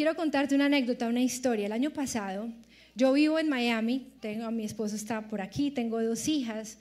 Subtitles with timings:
[0.00, 1.66] quiero contarte una anécdota, una historia.
[1.66, 2.48] El año pasado,
[2.94, 6.78] yo vivo en Miami, tengo, mi esposo está por aquí, tengo dos hijas.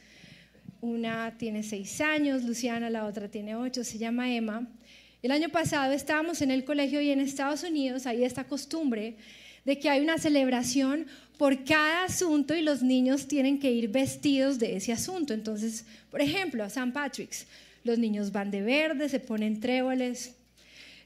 [0.79, 4.69] Una tiene seis años, Luciana, la otra tiene ocho, se llama Emma.
[5.21, 9.17] El año pasado estábamos en el colegio y en Estados Unidos hay esta costumbre
[9.65, 11.05] de que hay una celebración
[11.37, 15.33] por cada asunto y los niños tienen que ir vestidos de ese asunto.
[15.33, 17.47] Entonces, por ejemplo, a San Patrick's,
[17.83, 20.38] los niños van de verde, se ponen tréboles.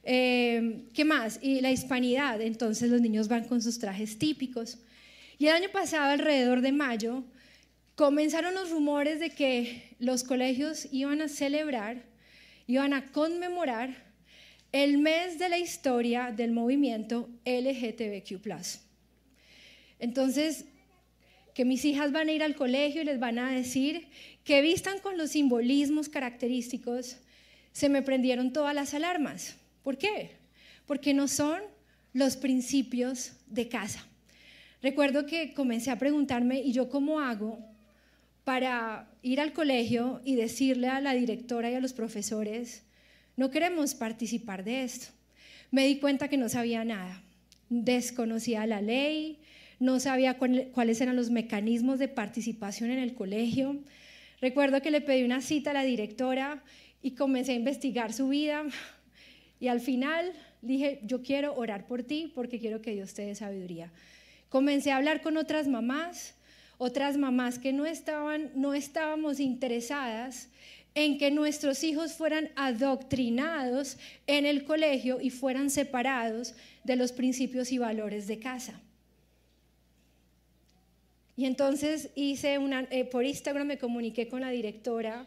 [0.03, 1.39] Eh, ¿Qué más?
[1.41, 4.77] Y la hispanidad, entonces los niños van con sus trajes típicos.
[5.37, 7.23] Y el año pasado, alrededor de mayo,
[7.95, 12.03] comenzaron los rumores de que los colegios iban a celebrar,
[12.67, 13.95] iban a conmemorar
[14.71, 18.41] el mes de la historia del movimiento LGTBQ.
[19.99, 20.65] Entonces,
[21.53, 24.07] que mis hijas van a ir al colegio y les van a decir
[24.43, 27.17] que vistan con los simbolismos característicos,
[27.71, 29.55] se me prendieron todas las alarmas.
[29.83, 30.31] ¿Por qué?
[30.85, 31.61] Porque no son
[32.13, 34.05] los principios de casa.
[34.81, 37.59] Recuerdo que comencé a preguntarme, ¿y yo cómo hago
[38.43, 42.83] para ir al colegio y decirle a la directora y a los profesores,
[43.37, 45.07] no queremos participar de esto?
[45.71, 47.23] Me di cuenta que no sabía nada,
[47.69, 49.39] desconocía la ley,
[49.79, 53.79] no sabía cuáles eran los mecanismos de participación en el colegio.
[54.39, 56.63] Recuerdo que le pedí una cita a la directora
[57.01, 58.65] y comencé a investigar su vida
[59.63, 63.33] y al final dije, yo quiero orar por ti porque quiero que Dios te dé
[63.33, 63.89] sabiduría.
[64.49, 66.35] Comencé a hablar con otras mamás,
[66.77, 70.49] otras mamás que no estaban, no estábamos interesadas
[70.95, 73.97] en que nuestros hijos fueran adoctrinados
[74.27, 78.81] en el colegio y fueran separados de los principios y valores de casa.
[81.37, 85.25] Y entonces hice una, eh, por Instagram me comuniqué con la directora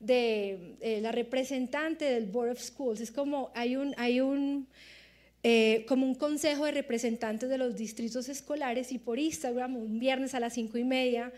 [0.00, 3.00] de eh, la representante del Board of Schools.
[3.00, 4.68] Es como hay un, hay un
[5.48, 10.34] eh, como un consejo de representantes de los distritos escolares y por Instagram, un viernes
[10.34, 11.32] a las cinco y media,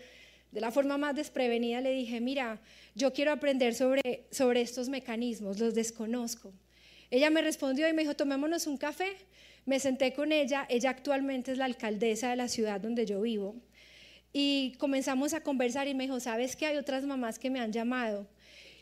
[0.51, 2.59] de la forma más desprevenida le dije, mira,
[2.95, 6.51] yo quiero aprender sobre, sobre estos mecanismos, los desconozco.
[7.11, 9.15] Ella me respondió y me dijo, tomémonos un café.
[9.65, 13.55] Me senté con ella, ella actualmente es la alcaldesa de la ciudad donde yo vivo.
[14.33, 17.71] Y comenzamos a conversar y me dijo, ¿sabes que hay otras mamás que me han
[17.71, 18.27] llamado?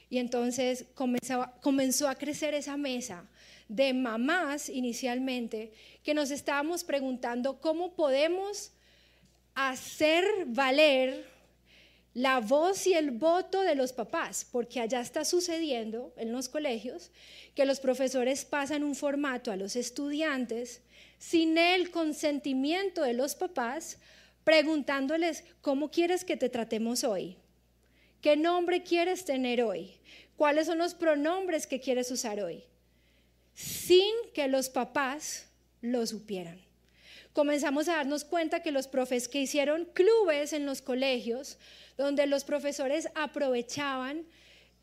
[0.09, 3.25] Y entonces comenzó, a crecer esa mesa
[3.67, 5.73] de mamás inicialmente
[6.03, 8.71] que nos estábamos preguntando cómo podemos
[9.55, 11.25] hacer valer
[12.13, 17.11] la voz y el voto de los papás, porque allá está sucediendo en los colegios
[17.53, 20.81] que los profesores pasan un formato a los estudiantes
[21.19, 23.99] sin el consentimiento de los papás,
[24.43, 27.37] preguntándoles, ¿cómo quieres que te tratemos hoy?
[28.21, 29.91] ¿Qué nombre quieres tener hoy?
[30.35, 32.63] ¿Cuáles son los pronombres que quieres usar hoy?
[33.57, 35.47] sin que los papás
[35.81, 36.61] lo supieran.
[37.33, 41.57] Comenzamos a darnos cuenta que los profes que hicieron clubes en los colegios,
[41.97, 44.25] donde los profesores aprovechaban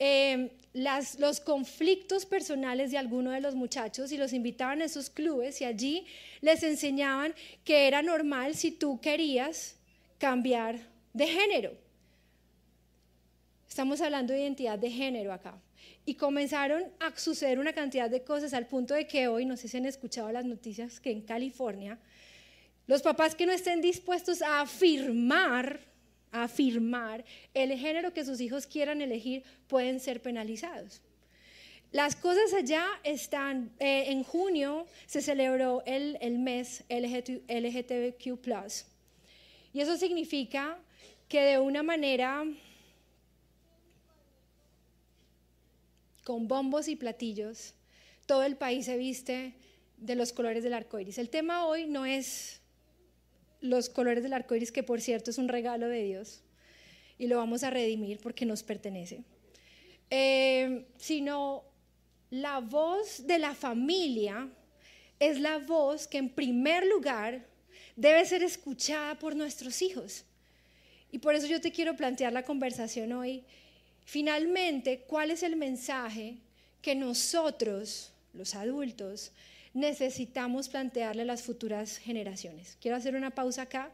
[0.01, 5.61] eh, los conflictos personales de alguno de los muchachos y los invitaban a esos clubes
[5.61, 6.05] y allí
[6.41, 7.33] les enseñaban
[7.65, 9.77] que era normal si tú querías
[10.19, 10.81] cambiar
[11.13, 11.84] de género.
[13.75, 15.61] Estamos hablando de identidad de género acá.
[16.07, 19.67] Y comenzaron a suceder una cantidad de cosas al punto de que hoy, no sé
[19.67, 21.99] si han escuchado las noticias, que en California,
[22.87, 25.81] los papás que no estén dispuestos a afirmar,
[26.31, 31.03] a afirmar el género que sus hijos quieran elegir, pueden ser penalizados.
[31.91, 38.41] Las cosas allá están, eh, en junio se celebró el, el mes LGTBQ⁇
[39.73, 40.79] y eso significa
[41.29, 42.45] que de una manera
[46.25, 47.75] con bombos y platillos,
[48.27, 49.55] todo el país se viste
[49.99, 51.19] de los colores del arco iris.
[51.19, 52.61] El tema hoy no es
[53.61, 56.43] los colores del arco iris, que por cierto es un regalo de Dios
[57.19, 59.23] y lo vamos a redimir porque nos pertenece,
[60.11, 61.65] eh, sino
[62.31, 64.49] la voz de la familia
[65.21, 67.47] es la voz que en primer lugar
[67.97, 70.25] debe ser escuchada por nuestros hijos.
[71.13, 73.45] Y por eso yo te quiero plantear la conversación hoy
[74.05, 76.37] Finalmente, ¿cuál es el mensaje
[76.83, 79.33] que nosotros, los adultos,
[79.73, 82.77] necesitamos plantearle a las futuras generaciones?
[82.81, 83.91] Quiero hacer una pausa acá.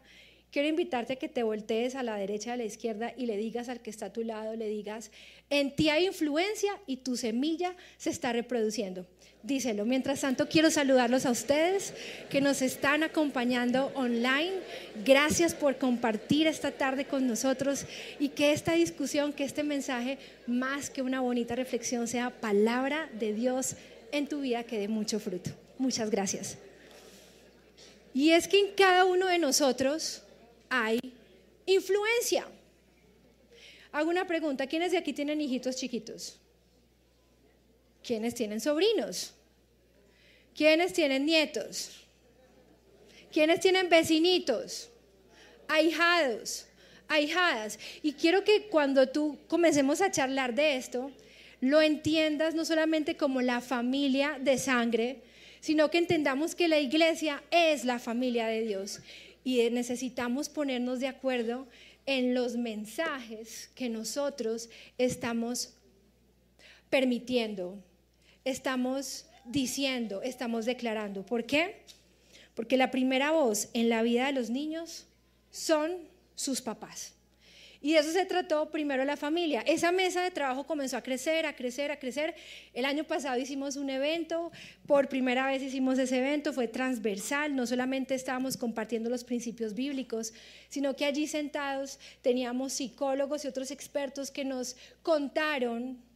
[0.51, 3.69] Quiero invitarte a que te voltees a la derecha, a la izquierda y le digas
[3.69, 5.11] al que está a tu lado, le digas,
[5.49, 9.07] en ti hay influencia y tu semilla se está reproduciendo
[9.43, 9.85] díselo.
[9.85, 11.95] Mientras tanto, quiero saludarlos a ustedes
[12.29, 14.53] que nos están acompañando online.
[15.05, 17.87] Gracias por compartir esta tarde con nosotros
[18.19, 23.33] y que esta discusión, que este mensaje, más que una bonita reflexión, sea palabra de
[23.33, 23.77] Dios
[24.13, 25.51] en tu vida que dé mucho fruto.
[25.79, 26.59] Muchas gracias.
[28.13, 30.23] Y es que en cada uno de nosotros
[30.71, 31.01] hay
[31.67, 32.47] influencia.
[33.93, 36.39] Hago una pregunta, ¿quiénes de aquí tienen hijitos chiquitos?
[38.03, 39.35] ¿Quiénes tienen sobrinos?
[40.55, 41.91] ¿Quiénes tienen nietos?
[43.33, 44.91] ¿Quiénes tienen vecinitos?
[45.69, 46.67] Ahijados,
[47.09, 47.79] ahijadas.
[48.03, 51.11] Y quiero que cuando tú comencemos a charlar de esto,
[51.61, 55.23] lo entiendas no solamente como la familia de sangre,
[55.61, 59.01] sino que entendamos que la iglesia es la familia de Dios
[59.45, 61.67] y necesitamos ponernos de acuerdo
[62.07, 65.75] en los mensajes que nosotros estamos
[66.89, 67.79] permitiendo,
[68.45, 71.25] estamos diciendo, estamos declarando.
[71.25, 71.83] ¿Por qué?
[72.55, 75.07] Porque la primera voz en la vida de los niños
[75.51, 75.93] son
[76.35, 77.15] sus papás.
[77.83, 79.63] Y eso se trató primero la familia.
[79.63, 82.35] Esa mesa de trabajo comenzó a crecer, a crecer, a crecer.
[82.75, 84.53] El año pasado hicimos un evento,
[84.87, 90.35] por primera vez hicimos ese evento, fue transversal, no solamente estábamos compartiendo los principios bíblicos,
[90.69, 96.10] sino que allí sentados teníamos psicólogos y otros expertos que nos contaron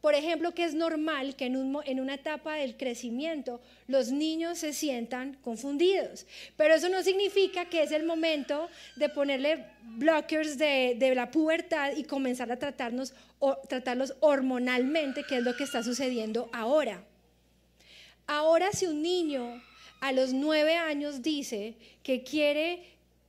[0.00, 5.34] por ejemplo, que es normal que en, una etapa del crecimiento los niños se sientan
[5.42, 6.26] confundidos,
[6.56, 11.92] pero eso no significa que es el momento de ponerle blockers de, de la pubertad
[11.96, 17.04] y comenzar a tratarnos, o, tratarlos hormonalmente, que es lo que está sucediendo ahora.
[18.26, 19.62] Ahora si un niño
[20.00, 22.84] a los nueve años dice que quiere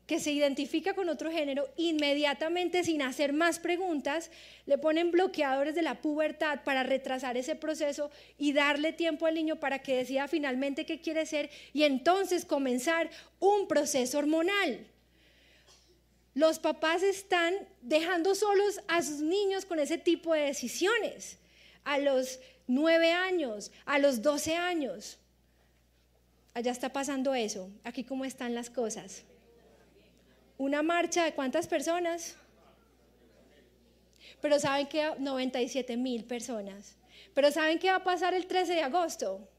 [0.07, 4.29] que se identifica con otro género, inmediatamente sin hacer más preguntas,
[4.65, 9.59] le ponen bloqueadores de la pubertad para retrasar ese proceso y darle tiempo al niño
[9.59, 13.09] para que decida finalmente qué quiere ser y entonces comenzar
[13.39, 14.85] un proceso hormonal.
[16.33, 21.37] Los papás están dejando solos a sus niños con ese tipo de decisiones,
[21.83, 25.17] a los nueve años, a los doce años.
[26.53, 27.69] Allá está pasando eso.
[27.83, 29.23] Aquí cómo están las cosas.
[30.61, 32.35] ¿Una marcha de cuántas personas?
[34.39, 36.95] Pero saben que 97 mil personas.
[37.33, 39.49] Pero saben qué va a pasar el 13 de agosto?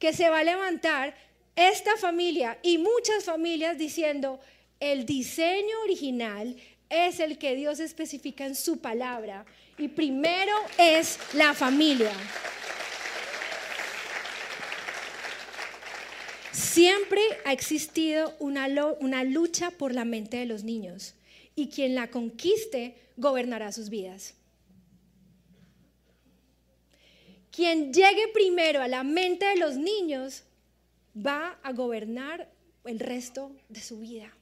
[0.00, 1.14] Que se va a levantar
[1.54, 4.40] esta familia y muchas familias diciendo,
[4.80, 6.56] el diseño original
[6.90, 9.46] es el que Dios especifica en su palabra.
[9.78, 12.10] Y primero es la familia.
[16.54, 18.68] Siempre ha existido una,
[19.24, 21.16] lucha por la mente de los niños
[21.56, 24.34] y quien la conquiste gobernará sus vidas.
[27.50, 30.44] Quien llegue primero a la mente de los niños
[31.14, 32.48] va a gobernar
[32.84, 34.32] el resto de su vida.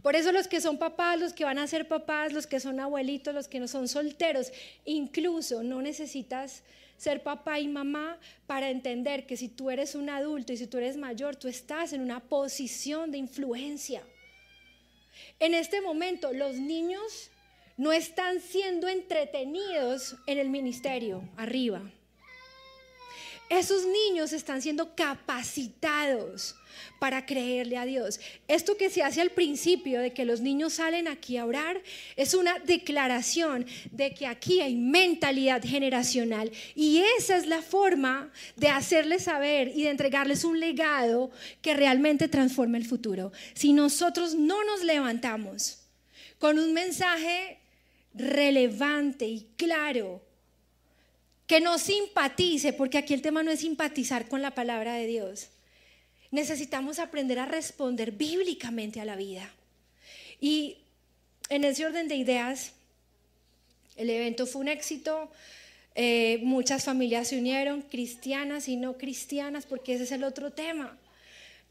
[0.00, 2.80] Por eso los que son papás, los que van a ser papás, los que son
[2.80, 4.52] abuelitos, los que no son solteros,
[4.86, 6.62] incluso no necesitas
[6.96, 10.78] ser papá y mamá para entender que si tú eres un adulto y si tú
[10.78, 14.02] eres mayor, tú estás en una posición de influencia.
[15.38, 17.30] En este momento los niños
[17.76, 21.82] no están siendo entretenidos en el ministerio arriba.
[23.48, 26.56] Esos niños están siendo capacitados
[26.98, 28.18] para creerle a Dios.
[28.48, 31.80] Esto que se hace al principio de que los niños salen aquí a orar
[32.16, 38.68] es una declaración de que aquí hay mentalidad generacional y esa es la forma de
[38.68, 41.30] hacerles saber y de entregarles un legado
[41.62, 43.32] que realmente transforme el futuro.
[43.54, 45.78] Si nosotros no nos levantamos
[46.38, 47.58] con un mensaje
[48.12, 50.25] relevante y claro,
[51.46, 55.48] que no simpatice, porque aquí el tema no es simpatizar con la palabra de Dios,
[56.30, 59.50] necesitamos aprender a responder bíblicamente a la vida.
[60.40, 60.78] Y
[61.48, 62.72] en ese orden de ideas,
[63.96, 65.30] el evento fue un éxito.
[65.94, 70.98] Eh, muchas familias se unieron, cristianas y no cristianas, porque ese es el otro tema.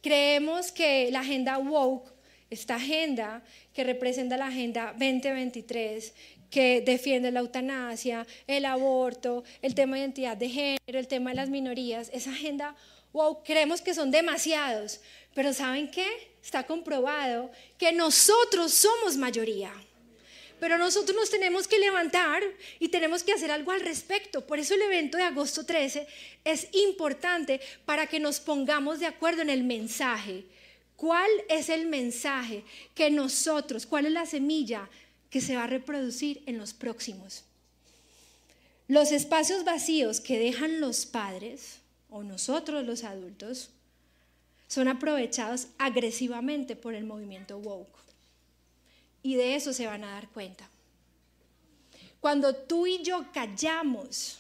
[0.02, 2.12] Creemos que la agenda woke,
[2.50, 6.14] esta agenda que representa la agenda 2023,
[6.56, 11.36] que defiende la eutanasia, el aborto, el tema de identidad de género, el tema de
[11.36, 12.78] las minorías, esa agenda
[13.12, 15.02] wow, creemos que son demasiados,
[15.34, 16.08] pero ¿saben qué?
[16.42, 19.74] Está comprobado que nosotros somos mayoría.
[20.62, 22.42] Pero nosotros nos tenemos que levantar
[22.80, 24.48] y tenemos que hacer algo al respecto.
[24.48, 26.08] Por eso el evento de agosto 13
[26.46, 30.46] es importante para que nos pongamos de acuerdo en el mensaje.
[30.96, 34.90] ¿Cuál es el mensaje que nosotros, cuál es la semilla
[35.30, 37.44] que se va a reproducir en los próximos?
[38.88, 41.80] Los espacios vacíos que dejan los padres
[42.10, 43.70] o nosotros los adultos
[44.68, 47.98] son aprovechados agresivamente por el movimiento woke.
[49.24, 50.70] Y de eso se van a dar cuenta.
[52.20, 54.40] Cuando tú y yo callamos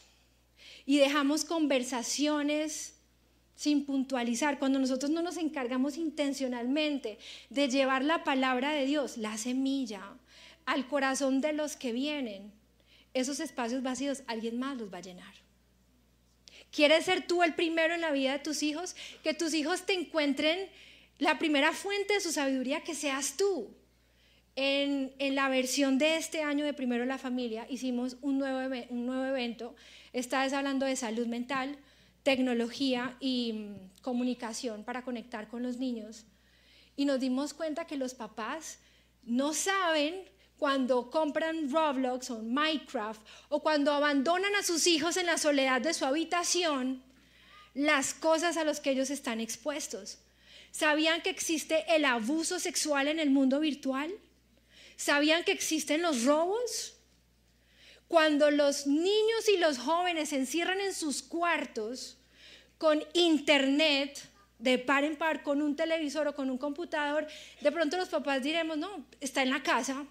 [0.86, 2.94] y dejamos conversaciones
[3.56, 7.18] sin puntualizar, cuando nosotros no nos encargamos intencionalmente
[7.50, 10.02] de llevar la palabra de Dios, la semilla,
[10.66, 12.52] al corazón de los que vienen,
[13.14, 15.34] esos espacios vacíos alguien más los va a llenar.
[16.72, 18.96] ¿Quieres ser tú el primero en la vida de tus hijos?
[19.24, 20.70] Que tus hijos te encuentren
[21.20, 23.74] la primera fuente de su sabiduría, que seas tú.
[24.58, 29.26] En, la versión de este año de Primero la Familia hicimos un nuevo, un nuevo
[29.26, 29.76] evento.
[30.14, 31.78] Esta vez hablando de salud mental,
[32.24, 36.26] tecnología y mm, comunicación para conectar con los niños.
[36.98, 38.80] Y nos dimos cuenta que los papás
[39.24, 40.16] no saben
[40.58, 45.94] cuando compran Roblox o Minecraft o cuando abandonan a sus hijos en la soledad de
[45.94, 47.04] su habitación,
[47.74, 50.18] las cosas a las que ellos están expuestos.
[50.72, 54.12] ¿Sabían que existe el abuso sexual en el mundo virtual?
[54.96, 56.98] ¿Sabían que existen los robos?
[58.08, 62.18] Cuando los niños y los jóvenes se encierran en sus cuartos
[62.78, 64.22] con internet,
[64.60, 67.28] de par en par, con un televisor o con un computador,
[67.60, 70.06] de pronto los papás diremos, no, está en la casa,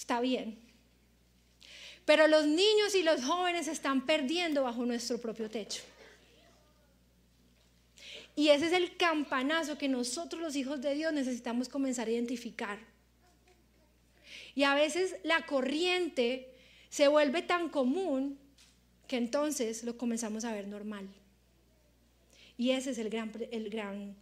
[0.00, 0.58] está bien.
[2.06, 5.82] Pero los niños y los jóvenes están perdiendo bajo nuestro propio techo.
[8.34, 12.78] Y ese es el campanazo que nosotros los hijos de Dios necesitamos comenzar a identificar.
[14.54, 16.48] Y a veces la corriente
[16.88, 18.38] se vuelve tan común
[19.06, 21.06] que entonces lo comenzamos a ver normal.
[22.56, 24.16] Y ese es el gran, el gran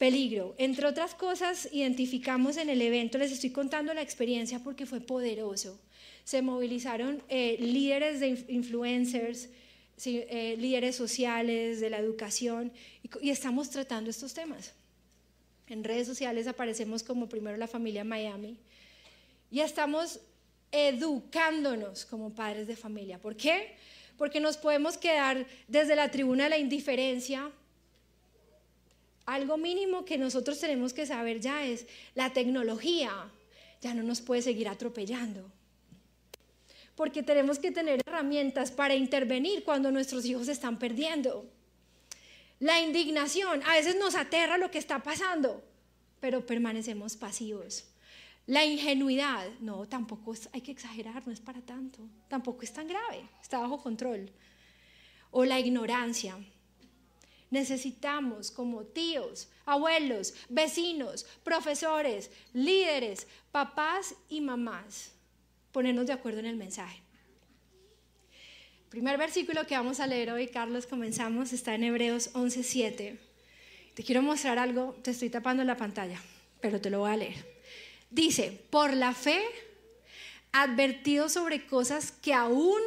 [0.00, 0.54] peligro.
[0.56, 5.78] Entre otras cosas, identificamos en el evento, les estoy contando la experiencia porque fue poderoso.
[6.24, 9.50] Se movilizaron eh, líderes de influencers,
[10.06, 12.72] eh, líderes sociales, de la educación,
[13.20, 14.72] y, estamos tratando estos temas.
[15.68, 18.56] En redes sociales aparecemos como primero la familia Miami
[19.50, 20.20] y estamos
[20.72, 23.18] educándonos como padres de familia.
[23.18, 23.76] ¿Por qué?
[24.16, 27.52] Porque nos podemos quedar desde la tribuna de la indiferencia
[29.34, 33.30] algo mínimo que nosotros tenemos que saber ya es la tecnología
[33.80, 35.50] ya no nos puede seguir atropellando.
[36.94, 41.50] Porque tenemos que tener herramientas para intervenir cuando nuestros hijos están perdiendo.
[42.58, 45.64] La indignación, a veces nos aterra lo que está pasando,
[46.20, 47.86] pero permanecemos pasivos.
[48.46, 53.26] La ingenuidad, no, tampoco hay que exagerar, no es para tanto, tampoco es tan grave,
[53.40, 54.30] está bajo control.
[55.30, 56.36] O la ignorancia,
[57.50, 65.12] necesitamos como tíos, abuelos, vecinos, profesores, líderes, papás y mamás
[65.72, 67.02] ponernos de acuerdo en el mensaje.
[68.84, 73.18] El primer versículo que vamos a leer hoy, Carlos, comenzamos, está en Hebreos 11:7.
[73.94, 76.20] Te quiero mostrar algo, te estoy tapando la pantalla,
[76.60, 77.60] pero te lo voy a leer.
[78.10, 79.42] Dice, por la fe,
[80.52, 82.80] advertido sobre cosas que aún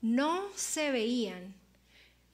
[0.00, 1.54] no se veían,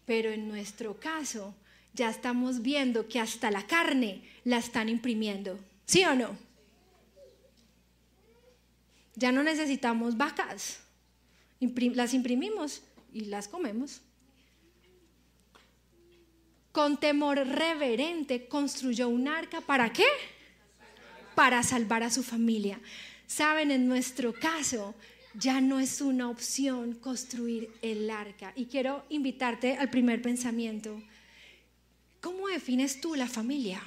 [0.07, 1.55] pero en nuestro caso
[1.95, 5.59] ya estamos viendo que hasta la carne la están imprimiendo.
[5.85, 6.37] ¿Sí o no?
[9.15, 10.81] Ya no necesitamos vacas.
[11.61, 12.83] las imprimimos
[13.13, 14.01] y las comemos.
[16.73, 19.61] Con temor reverente construyó un arca.
[19.61, 20.07] ¿Para qué?
[21.35, 22.81] Para salvar a su familia.
[23.27, 24.95] Saben, en nuestro caso,
[25.35, 28.53] ya no es una opción construir el arca.
[28.57, 31.03] Y quiero invitarte al primer pensamiento.
[32.23, 33.83] ¿Cómo defines tú la familia?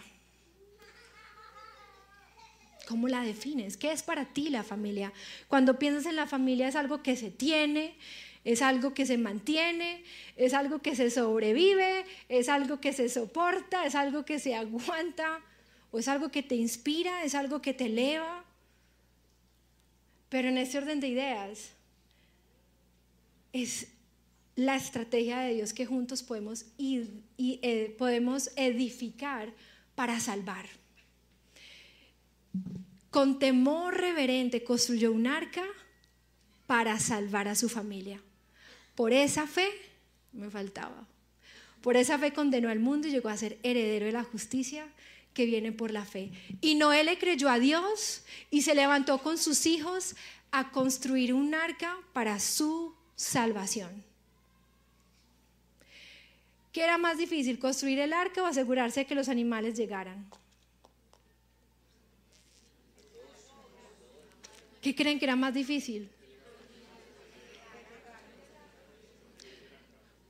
[2.86, 3.78] ¿Cómo la defines?
[3.78, 5.14] ¿Qué es para ti la familia?
[5.48, 7.96] Cuando piensas en la familia es algo que se tiene,
[8.44, 10.04] es algo que se mantiene,
[10.36, 15.40] es algo que se sobrevive, es algo que se soporta, es algo que se aguanta,
[15.92, 18.44] o es algo que te inspira, es algo que te eleva.
[20.28, 21.72] Pero en ese orden de ideas
[23.54, 23.95] es
[24.56, 29.54] la estrategia de Dios que juntos podemos, ir, y, eh, podemos edificar
[29.96, 30.66] para salvar.
[33.10, 35.66] Con temor reverente construyó un arca
[36.68, 38.22] para salvar a su familia.
[38.96, 39.70] Por esa fe,
[40.32, 41.08] me faltaba,
[41.82, 44.88] por esa fe condenó al mundo y llegó a ser heredero de la justicia
[45.34, 46.32] que viene por la fe.
[46.62, 50.16] Y Noé le creyó a Dios y se levantó con sus hijos
[50.52, 54.15] a construir un arca para su salvación.
[56.76, 60.30] ¿Qué era más difícil, construir el arca o asegurarse de que los animales llegaran?
[64.82, 66.10] ¿Qué creen que era más difícil?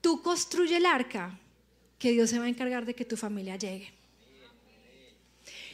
[0.01, 1.35] Tú construye el arca,
[1.97, 3.91] que Dios se va a encargar de que tu familia llegue.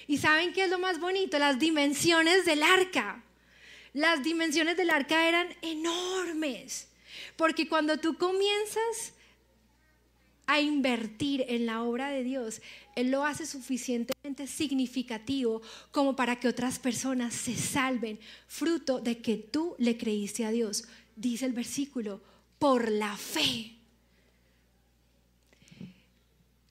[0.08, 1.38] ¿Y saben qué es lo más bonito?
[1.38, 3.22] Las dimensiones del arca.
[3.92, 6.88] Las dimensiones del arca eran enormes.
[7.36, 9.16] Porque cuando tú comienzas
[10.52, 12.62] a invertir en la obra de Dios,
[12.96, 19.38] Él lo hace suficientemente significativo como para que otras personas se salven, fruto de que
[19.38, 20.84] tú le creíste a Dios.
[21.16, 22.22] Dice el versículo,
[22.60, 23.78] por la fe.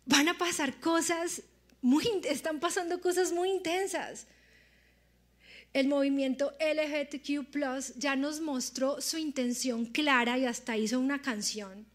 [0.04, 1.42] Van a pasar cosas
[1.80, 4.26] muy, están pasando cosas muy intensas.
[5.72, 11.89] El movimiento LGBTQ ya nos mostró su intención clara y hasta hizo una canción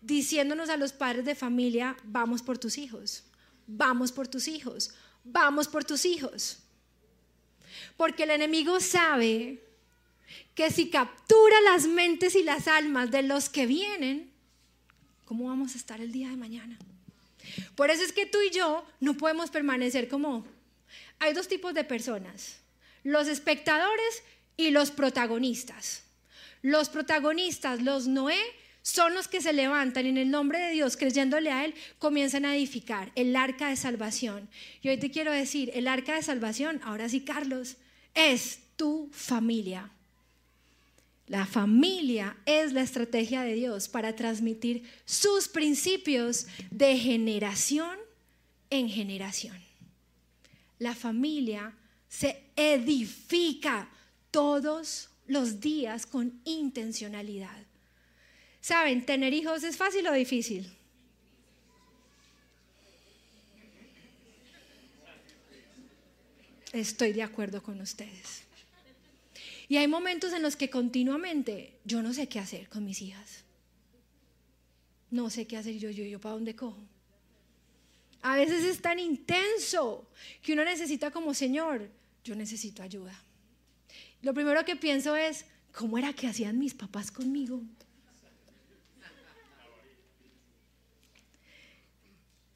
[0.00, 3.24] diciéndonos a los padres de familia, vamos por tus hijos,
[3.66, 6.58] vamos por tus hijos, vamos por tus hijos.
[7.96, 9.62] Porque el enemigo sabe
[10.54, 14.32] que si captura las mentes y las almas de los que vienen,
[15.24, 16.78] ¿cómo vamos a estar el día de mañana?
[17.74, 20.46] Por eso es que tú y yo no podemos permanecer como...
[21.18, 22.60] Hay dos tipos de personas,
[23.04, 24.22] los espectadores
[24.56, 26.04] y los protagonistas.
[26.62, 28.40] Los protagonistas, los Noé,
[28.82, 32.56] son los que se levantan en el nombre de Dios, creyéndole a Él, comienzan a
[32.56, 34.48] edificar el arca de salvación.
[34.82, 37.76] Y hoy te quiero decir, el arca de salvación, ahora sí, Carlos,
[38.14, 39.90] es tu familia.
[41.26, 47.96] La familia es la estrategia de Dios para transmitir sus principios de generación
[48.68, 49.56] en generación.
[50.78, 51.72] La familia
[52.08, 53.88] se edifica
[54.30, 57.59] todos los días con intencionalidad.
[58.60, 60.70] ¿Saben, tener hijos es fácil o difícil?
[66.72, 68.42] Estoy de acuerdo con ustedes.
[69.68, 73.44] Y hay momentos en los que continuamente yo no sé qué hacer con mis hijas.
[75.10, 76.80] No sé qué hacer yo, yo, yo, ¿para dónde cojo?
[78.22, 80.08] A veces es tan intenso
[80.42, 81.88] que uno necesita como Señor,
[82.22, 83.20] yo necesito ayuda.
[84.22, 87.62] Lo primero que pienso es, ¿cómo era que hacían mis papás conmigo?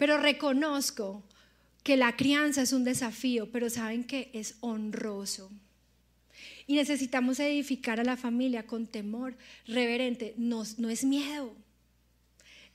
[0.04, 1.22] Pero reconozco
[1.82, 5.50] que la crianza es un desafío, pero saben que es honroso.
[6.66, 9.34] Y necesitamos edificar a la familia con temor
[9.66, 10.34] reverente.
[10.36, 11.56] No, no es miedo.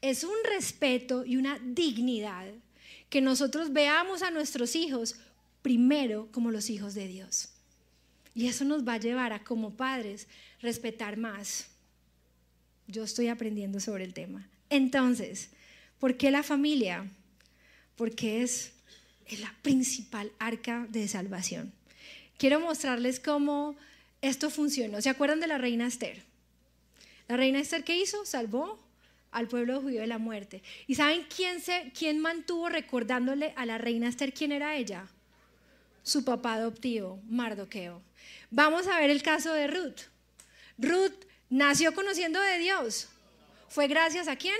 [0.02, 2.48] Es un respeto y una dignidad
[3.12, 5.16] que nosotros veamos a nuestros hijos
[5.62, 7.50] primero como los hijos de Dios.
[8.34, 10.28] Y eso nos va a llevar a, como padres,
[10.64, 11.68] respetar más.
[12.88, 14.50] Yo estoy aprendiendo sobre el tema.
[14.72, 15.52] Entonces,
[16.00, 17.08] ¿por qué la familia?
[18.00, 18.72] Porque es
[19.40, 21.72] la principal arca de salvación
[22.40, 23.76] quiero mostrarles cómo
[24.22, 25.00] esto funcionó.
[25.02, 26.24] ¿Se acuerdan de la reina Esther?
[27.28, 28.26] La reina Esther, ¿qué hizo?
[28.26, 28.80] Salvó
[29.32, 30.64] al pueblo judío de la muerte.
[30.88, 35.06] ¿Y saben quién, se, quién mantuvo recordándole a la reina Esther quién era ella?
[36.02, 38.02] Su papá adoptivo, Mardoqueo.
[38.50, 40.02] Vamos a ver el caso de Ruth.
[40.80, 43.10] Ruth nació conociendo de Dios.
[43.68, 44.58] ¿Fue gracias a quién?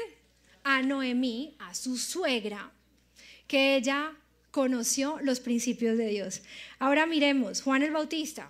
[0.64, 2.72] A Noemí, a su suegra,
[3.50, 4.16] que ella
[4.52, 6.44] conoció los principios de Dios.
[6.78, 8.50] Ahora miremos, Juan el Bautista.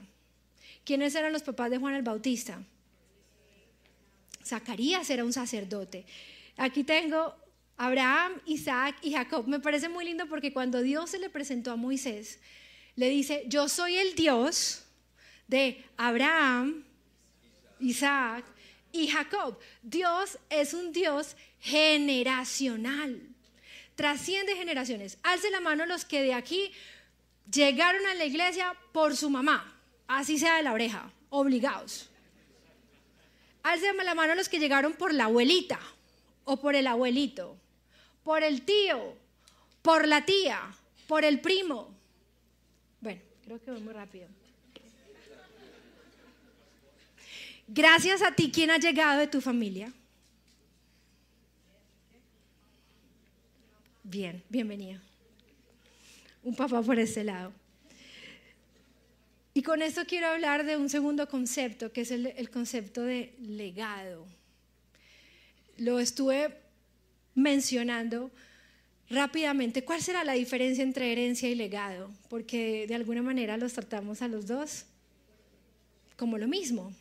[0.84, 2.62] ¿Quiénes eran los papás de Juan el Bautista?
[4.46, 6.06] Zacarías era un sacerdote.
[6.58, 7.34] Aquí tengo
[7.78, 9.48] Abraham, Isaac y Jacob.
[9.48, 12.40] Me parece muy lindo porque cuando Dios se le presentó a Moisés,
[12.98, 14.84] le dice, yo soy el Dios
[15.48, 16.84] de Abraham,
[17.80, 18.44] Isaac
[18.92, 19.58] y Jacob.
[19.82, 23.29] Dios es un Dios generacional
[24.00, 25.18] trasciende generaciones.
[25.24, 26.72] Alce la mano los que de aquí
[27.52, 32.10] llegaron a la iglesia por su mamá, así sea de la oreja, obligados.
[33.62, 35.82] Alce la mano los que llegaron por la abuelita
[36.46, 37.58] o por el abuelito,
[38.24, 39.18] por el tío,
[39.82, 40.62] por la tía,
[41.06, 41.94] por el primo.
[43.02, 44.30] Bueno, creo que voy muy rápido.
[47.68, 49.92] Gracias a ti, ¿quién ha llegado de tu familia?
[54.10, 55.00] Bien, bienvenido.
[56.42, 57.54] Un papá por ese lado.
[59.54, 63.36] Y con esto quiero hablar de un segundo concepto, que es el, el concepto de
[63.40, 64.26] legado.
[65.78, 66.58] Lo estuve
[67.36, 68.32] mencionando
[69.12, 69.86] rápidamente.
[69.86, 72.10] ¿Cuál será la diferencia entre herencia y legado?
[72.30, 74.86] Porque de alguna manera los tratamos a los dos
[76.18, 76.92] como lo mismo.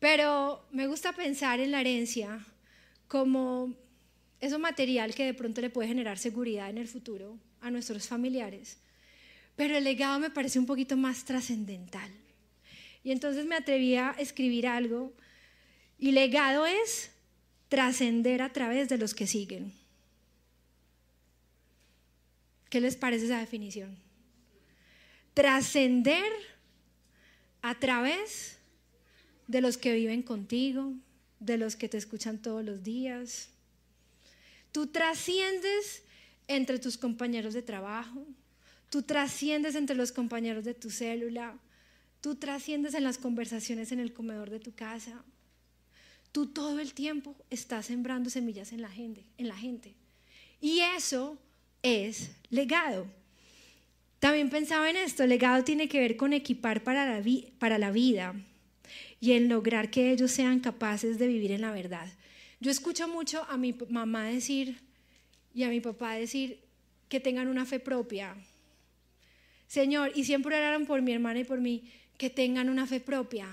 [0.00, 2.44] Pero me gusta pensar en la herencia
[3.06, 3.85] como
[4.40, 8.78] eso material que de pronto le puede generar seguridad en el futuro a nuestros familiares.
[9.56, 12.10] Pero el legado me parece un poquito más trascendental.
[13.02, 15.12] Y entonces me atreví a escribir algo.
[15.98, 17.10] Y legado es
[17.68, 19.72] trascender a través de los que siguen.
[22.68, 23.96] ¿Qué les parece esa definición?
[25.32, 26.30] Trascender
[27.62, 28.58] a través
[29.46, 30.92] de los que viven contigo,
[31.40, 33.50] de los que te escuchan todos los días,
[34.76, 36.02] Tú trasciendes
[36.48, 38.26] entre tus compañeros de trabajo,
[38.90, 41.58] tú trasciendes entre los compañeros de tu célula,
[42.20, 45.24] tú trasciendes en las conversaciones en el comedor de tu casa.
[46.30, 49.94] Tú todo el tiempo estás sembrando semillas en la gente, en la gente.
[50.60, 51.38] Y eso
[51.82, 53.06] es legado.
[54.18, 57.24] También pensaba en esto, legado tiene que ver con equipar para la,
[57.58, 58.34] para la vida
[59.22, 62.10] y en lograr que ellos sean capaces de vivir en la verdad.
[62.60, 64.80] Yo escucho mucho a mi mamá decir
[65.54, 66.60] y a mi papá decir
[67.08, 68.34] que tengan una fe propia.
[69.66, 73.48] Señor, y siempre oraron por mi hermana y por mí, que tengan una fe propia.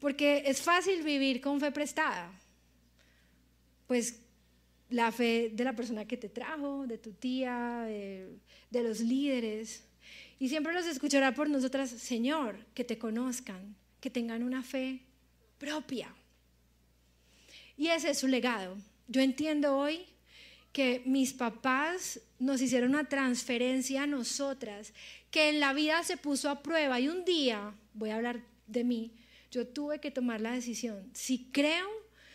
[0.00, 2.32] Porque es fácil vivir con fe prestada.
[3.86, 4.20] Pues
[4.90, 8.36] la fe de la persona que te trajo, de tu tía, de,
[8.70, 9.84] de los líderes.
[10.38, 15.00] Y siempre los escuchará por nosotras, Señor, que te conozcan, que tengan una fe
[15.58, 16.14] propia.
[17.76, 18.76] Y ese es su legado.
[19.08, 20.06] Yo entiendo hoy
[20.72, 24.92] que mis papás nos hicieron una transferencia a nosotras,
[25.30, 28.82] que en la vida se puso a prueba y un día, voy a hablar de
[28.82, 29.12] mí,
[29.50, 31.88] yo tuve que tomar la decisión, si creo,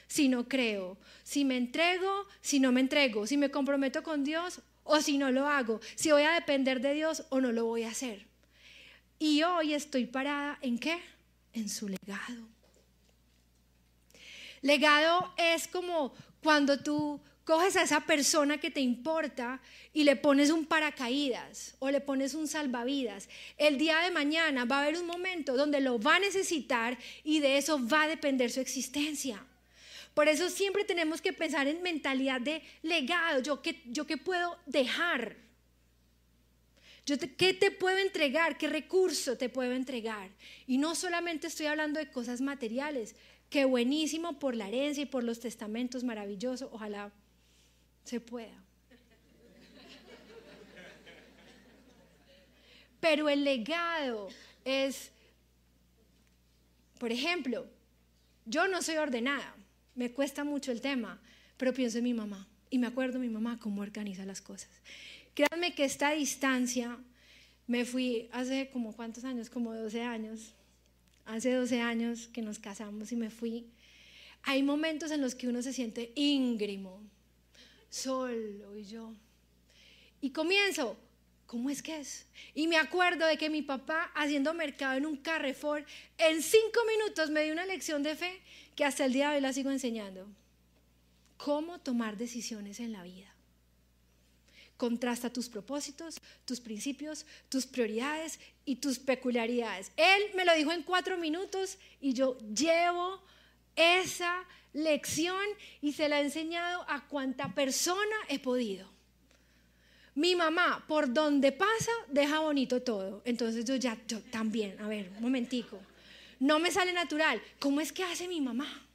[0.08, 4.62] si no creo, si me entrego, si no me entrego, si me comprometo con Dios
[4.84, 7.84] o si no lo hago, si voy a depender de Dios o no lo voy
[7.84, 8.26] a hacer.
[9.20, 10.98] Y hoy estoy parada en qué?
[11.54, 12.48] En su legado.
[14.62, 19.60] Legado es como cuando tú coges a esa persona que te importa
[19.92, 23.28] y le pones un paracaídas o le pones un salvavidas.
[23.58, 27.40] El día de mañana va a haber un momento donde lo va a necesitar y
[27.40, 29.44] de eso va a depender su existencia.
[30.14, 34.58] Por eso siempre tenemos que pensar en mentalidad de legado, yo qué, yo qué puedo
[34.66, 35.36] dejar.
[37.06, 38.60] Yo ¿Qué te puedo entregar?
[38.60, 40.30] ¿Qué recurso te puedo entregar?
[40.68, 43.16] Y no solamente estoy hablando de cosas materiales,
[43.50, 47.12] que buenísimo por la herencia y por los testamentos, maravilloso, ojalá
[48.04, 48.64] se pueda.
[53.00, 54.30] Pero el legado
[54.66, 55.12] es,
[57.00, 57.66] por ejemplo,
[58.46, 59.56] yo no soy ordenada,
[59.96, 61.20] me cuesta mucho el tema,
[61.58, 64.70] pero pienso en mi mamá y me acuerdo de mi mamá cómo organiza las cosas.
[65.34, 66.98] Créanme que esta distancia
[67.68, 70.54] me fui hace como cuántos años, como 12 años,
[71.30, 73.68] hace 12 años que nos casamos y me fui,
[74.44, 77.02] hay momentos en los que uno se siente íngrimo,
[77.90, 79.14] solo y yo.
[80.22, 80.98] Y comienzo,
[81.46, 82.26] ¿cómo es que es?
[82.56, 85.86] Y me acuerdo de que mi papá haciendo mercado en un Carrefour,
[86.18, 88.42] en cinco minutos me dio una lección de fe
[88.76, 90.28] que hasta el día de hoy la sigo enseñando.
[91.38, 93.34] ¿Cómo tomar decisiones en la vida?
[94.80, 99.92] Contrasta tus propósitos, tus principios, tus prioridades y tus peculiaridades.
[99.98, 103.22] Él me lo dijo en cuatro minutos y yo llevo
[103.76, 105.44] esa lección
[105.82, 108.88] y se la he enseñado a cuanta persona he podido.
[110.16, 113.22] Mi mamá, por donde pasa, deja bonito todo.
[113.26, 115.78] Entonces yo ya, yo también, a ver, un momentico.
[116.40, 117.42] No me sale natural.
[117.60, 118.88] ¿Cómo es que hace mi mamá?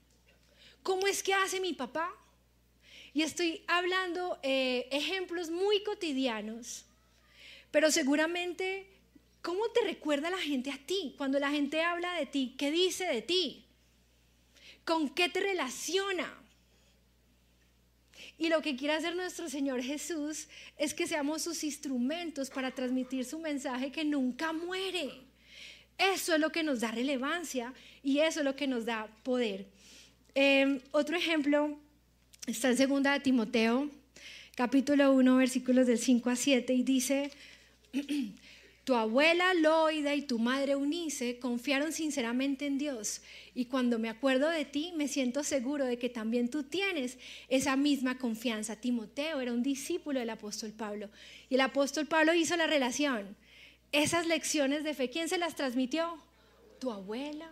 [0.83, 2.11] ¿Cómo es que hace mi papá?
[3.15, 6.85] Y estoy hablando eh, ejemplos muy cotidianos,
[7.71, 8.89] pero seguramente,
[9.41, 11.15] ¿cómo te recuerda la gente a ti?
[11.17, 13.67] Cuando la gente habla de ti, ¿qué dice de ti?
[14.85, 16.41] ¿Con qué te relaciona?
[18.37, 23.25] Y lo que quiere hacer nuestro Señor Jesús es que seamos sus instrumentos para transmitir
[23.25, 25.21] su mensaje que nunca muere.
[25.99, 27.73] Eso es lo que nos da relevancia
[28.03, 29.67] y eso es lo que nos da poder.
[30.35, 31.79] Eh, otro ejemplo
[32.47, 33.89] Está en segunda de Timoteo,
[34.55, 37.31] capítulo 1, versículos del 5 a 7, y dice,
[38.85, 43.23] tu abuela Loida y tu madre Eunice confiaron sinceramente en Dios,
[43.55, 47.17] y cuando me acuerdo de ti, me siento seguro de que también tú tienes
[47.49, 48.77] esa misma confianza.
[48.77, 51.09] Timoteo era un discípulo del apóstol Pablo,
[51.49, 53.35] y el apóstol Pablo hizo la relación.
[53.91, 56.19] Esas lecciones de fe, ¿quién se las transmitió?
[56.79, 57.51] Tu abuela.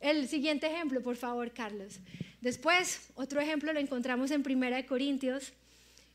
[0.00, 2.00] El siguiente ejemplo, por favor, Carlos.
[2.40, 5.52] Después, otro ejemplo lo encontramos en Primera de Corintios.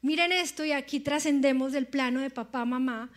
[0.01, 3.11] Miren esto y aquí trascendemos del plano de papá, mamá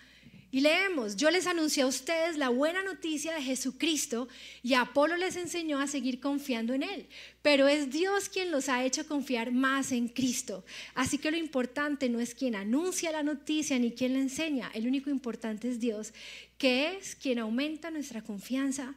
[0.51, 4.29] y leemos, yo les anuncié a ustedes la buena noticia de Jesucristo
[4.63, 7.07] y Apolo les enseñó a seguir confiando en Él,
[7.43, 10.65] pero es Dios quien los ha hecho confiar más en Cristo.
[10.95, 14.87] Así que lo importante no es quien anuncia la noticia ni quien la enseña, el
[14.87, 16.15] único importante es Dios,
[16.57, 18.95] que es quien aumenta nuestra confianza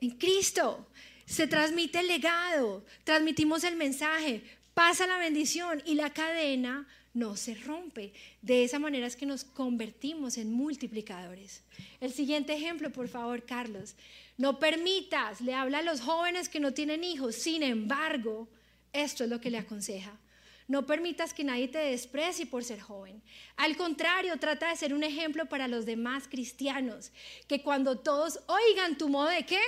[0.00, 0.84] en Cristo
[1.28, 7.54] se transmite el legado, transmitimos el mensaje, pasa la bendición y la cadena no se
[7.54, 8.14] rompe.
[8.40, 11.62] De esa manera es que nos convertimos en multiplicadores.
[12.00, 13.94] El siguiente ejemplo, por favor, Carlos.
[14.38, 18.48] No permitas, le habla a los jóvenes que no tienen hijos, sin embargo,
[18.94, 20.18] esto es lo que le aconseja.
[20.66, 23.22] No permitas que nadie te desprecie por ser joven.
[23.56, 27.12] Al contrario, trata de ser un ejemplo para los demás cristianos.
[27.46, 29.60] Que cuando todos oigan tu modo de qué?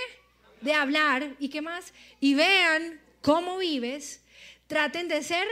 [0.61, 1.93] De hablar y qué más.
[2.19, 4.21] Y vean cómo vives,
[4.67, 5.47] traten de ser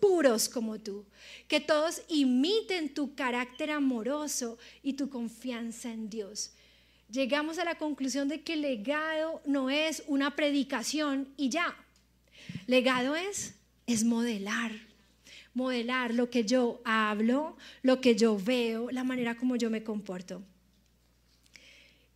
[0.00, 1.04] puros como tú.
[1.48, 6.52] Que todos imiten tu carácter amoroso y tu confianza en Dios.
[7.10, 11.76] Llegamos a la conclusión de que legado no es una predicación y ya.
[12.66, 13.54] Legado es,
[13.86, 14.72] es modelar.
[15.54, 20.42] Modelar lo que yo hablo, lo que yo veo, la manera como yo me comporto.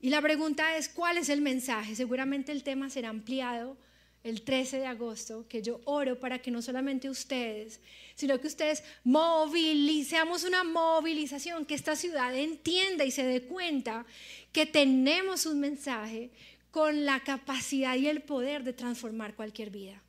[0.00, 1.94] Y la pregunta es, ¿cuál es el mensaje?
[1.94, 3.76] Seguramente el tema será ampliado
[4.22, 7.80] el 13 de agosto, que yo oro para que no solamente ustedes,
[8.14, 14.06] sino que ustedes movilicemos una movilización, que esta ciudad entienda y se dé cuenta
[14.52, 16.30] que tenemos un mensaje
[16.70, 20.02] con la capacidad y el poder de transformar cualquier vida.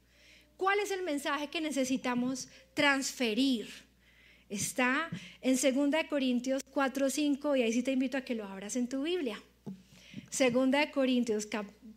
[0.58, 3.70] ¿Cuál es el mensaje que necesitamos transferir?
[4.50, 5.10] Está
[5.42, 8.88] en 2 Corintios 4, 5 y ahí sí te invito a que lo abras en
[8.88, 9.42] tu Biblia.
[10.32, 11.46] 2 Corintios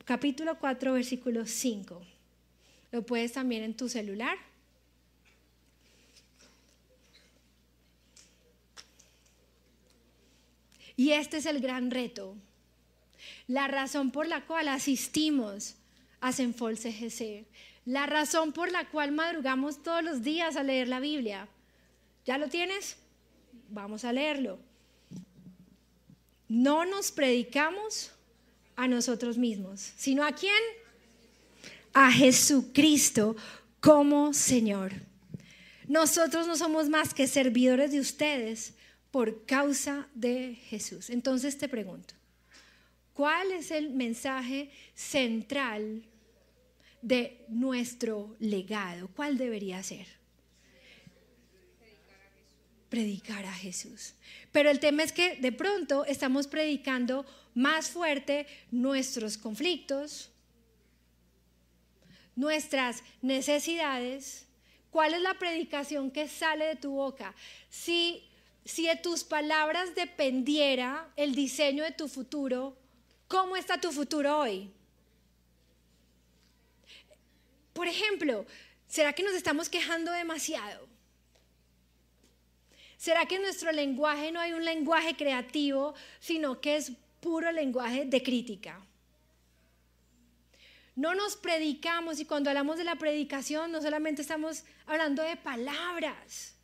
[0.05, 2.03] capítulo 4, versículo 5.
[2.91, 4.37] Lo puedes también en tu celular.
[10.97, 12.37] Y este es el gran reto.
[13.47, 15.77] La razón por la cual asistimos
[16.21, 17.47] a Senfol CGC.
[17.85, 21.49] La razón por la cual madrugamos todos los días a leer la Biblia.
[22.25, 22.97] ¿Ya lo tienes?
[23.69, 24.59] Vamos a leerlo.
[26.49, 28.13] No nos predicamos
[28.77, 30.55] a nosotros mismos, sino a quién?
[31.93, 33.37] A Jesucristo
[33.81, 34.93] como Señor.
[35.87, 38.75] Nosotros no somos más que servidores de ustedes
[39.11, 41.11] por causa de Jesús.
[41.11, 42.15] Entonces te pregunto,
[43.13, 46.03] ¿cuál es el mensaje central
[47.03, 49.09] de nuestro legado?
[49.15, 50.07] ¿Cuál debería ser?
[52.89, 54.15] Predicar a Jesús.
[54.51, 60.31] Pero el tema es que de pronto estamos predicando más fuerte nuestros conflictos,
[62.37, 64.47] nuestras necesidades.
[64.91, 67.35] ¿Cuál es la predicación que sale de tu boca?
[67.69, 68.29] Si,
[68.65, 72.77] si de tus palabras dependiera el diseño de tu futuro,
[73.29, 74.71] ¿cómo está tu futuro hoy?
[77.73, 78.47] Por ejemplo,
[78.87, 80.89] ¿será que nos estamos quejando demasiado?
[82.97, 86.93] ¿Será que en nuestro lenguaje no hay un lenguaje creativo, sino que es
[87.25, 88.85] puro lenguaje de crítica.
[90.95, 96.55] No nos predicamos y cuando hablamos de la predicación no solamente estamos hablando de palabras,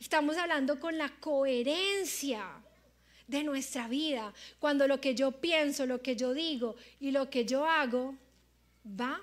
[0.00, 2.44] estamos hablando con la coherencia
[3.28, 7.44] de nuestra vida, cuando lo que yo pienso, lo que yo digo y lo que
[7.44, 8.16] yo hago
[8.84, 9.20] va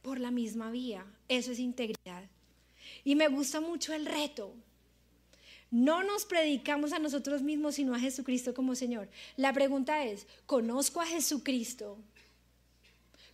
[0.00, 1.04] por la misma vía.
[1.26, 2.22] Eso es integridad.
[3.02, 4.54] Y me gusta mucho el reto,
[5.70, 9.08] no nos predicamos a nosotros mismos, sino a Jesucristo como Señor.
[9.36, 11.96] La pregunta es, ¿conozco a Jesucristo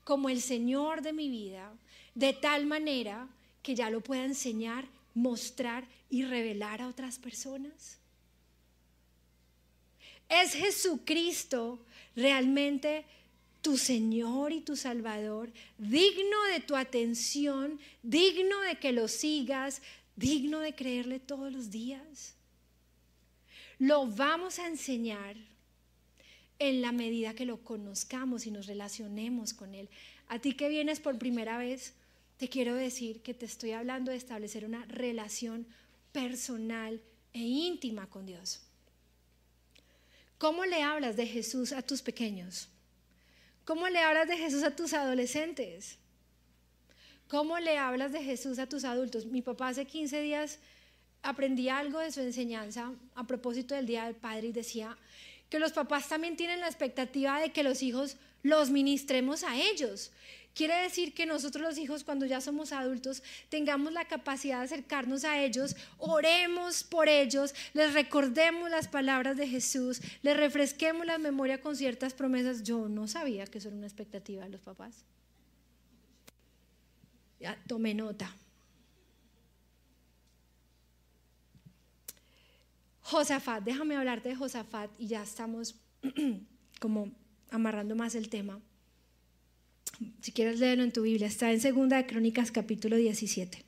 [0.05, 1.72] como el Señor de mi vida
[2.14, 3.29] de tal manera
[3.62, 7.99] que ya lo pueda enseñar, mostrar y revelar a otras personas?
[10.29, 11.79] ¿Es Jesucristo
[12.14, 13.05] realmente
[13.62, 19.83] tu Señor y tu Salvador, digno de tu atención, digno de que lo sigas,
[20.16, 22.35] digno de creerle todos los días.
[23.79, 25.37] Lo vamos a enseñar
[26.59, 29.88] en la medida que lo conozcamos y nos relacionemos con Él.
[30.29, 31.94] A ti que vienes por primera vez,
[32.38, 35.66] te quiero decir que te estoy hablando de establecer una relación
[36.12, 37.00] personal
[37.33, 38.62] e íntima con Dios.
[40.38, 42.68] ¿Cómo le hablas de Jesús a tus pequeños?
[43.64, 45.98] ¿Cómo le hablas de Jesús a tus adolescentes?
[47.28, 49.26] ¿Cómo le hablas de Jesús a tus adultos?
[49.26, 50.60] Mi papá hace 15 días
[51.22, 54.96] aprendí algo de su enseñanza a propósito del Día del Padre y decía
[55.50, 60.12] que los papás también tienen la expectativa de que los hijos los ministremos a ellos.
[60.54, 65.24] Quiere decir que nosotros los hijos cuando ya somos adultos tengamos la capacidad de acercarnos
[65.24, 71.60] a ellos, oremos por ellos, les recordemos las palabras de Jesús, les refresquemos la memoria
[71.60, 72.62] con ciertas promesas.
[72.62, 75.04] Yo no sabía que eso era una expectativa de los papás.
[77.40, 78.35] Ya tomé nota.
[83.03, 85.77] Josafat, déjame hablarte de Josafat y ya estamos
[86.81, 87.12] como
[87.51, 88.61] amarrando más el tema.
[90.20, 93.64] Si quieres leerlo en tu Biblia, está en Segunda de Crónicas capítulo 17.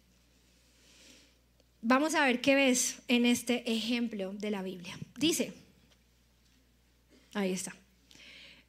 [1.82, 4.98] Vamos a ver qué ves en este ejemplo de la Biblia.
[5.16, 5.52] Dice,
[7.34, 7.74] ahí está.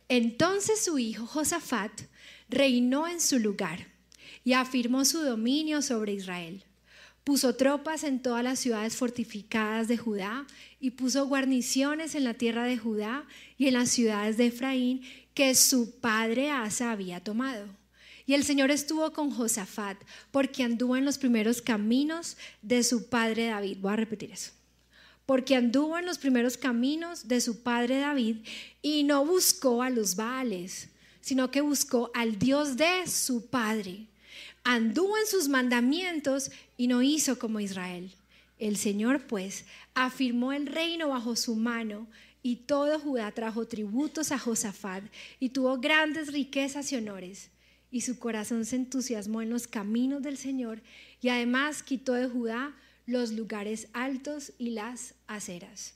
[0.08, 2.02] Entonces su hijo Josafat
[2.50, 3.88] reinó en su lugar
[4.44, 6.64] y afirmó su dominio sobre Israel.
[7.24, 10.48] puso tropas en todas las ciudades fortificadas de Judá
[10.80, 15.02] y puso guarniciones en la tierra de Judá y en las ciudades de Efraín
[15.36, 17.68] que su padre Asa había tomado.
[18.26, 19.98] Y el Señor estuvo con Josafat
[20.30, 23.78] porque anduvo en los primeros caminos de su padre David.
[23.80, 24.52] Voy a repetir eso.
[25.26, 28.38] Porque anduvo en los primeros caminos de su padre David
[28.82, 30.90] y no buscó a los Baales,
[31.22, 34.06] sino que buscó al Dios de su padre.
[34.64, 38.12] Anduvo en sus mandamientos y no hizo como Israel.
[38.58, 42.08] El Señor, pues, afirmó el reino bajo su mano
[42.42, 45.04] y todo Judá trajo tributos a Josafat
[45.40, 47.50] y tuvo grandes riquezas y honores.
[47.92, 50.82] Y su corazón se entusiasmó en los caminos del Señor
[51.22, 52.76] y además quitó de Judá
[53.06, 55.96] los lugares altos y las aceras.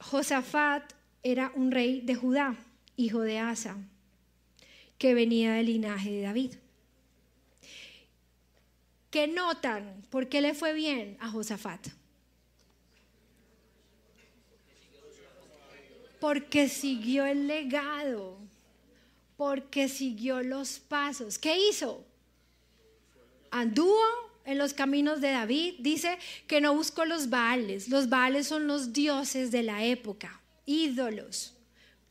[0.00, 2.56] Josafat era un rey de Judá,
[2.96, 3.76] hijo de Asa,
[4.98, 6.54] que venía del linaje de David.
[9.10, 10.02] ¿Qué notan?
[10.10, 11.88] ¿Por qué le fue bien a Josafat?
[16.20, 18.38] Porque siguió el legado,
[19.36, 21.38] porque siguió los pasos.
[21.38, 22.04] ¿Qué hizo?
[23.50, 24.02] Anduvo
[24.44, 25.74] en los caminos de David.
[25.78, 27.88] Dice que no buscó los Baales.
[27.88, 31.54] Los Baales son los dioses de la época, ídolos,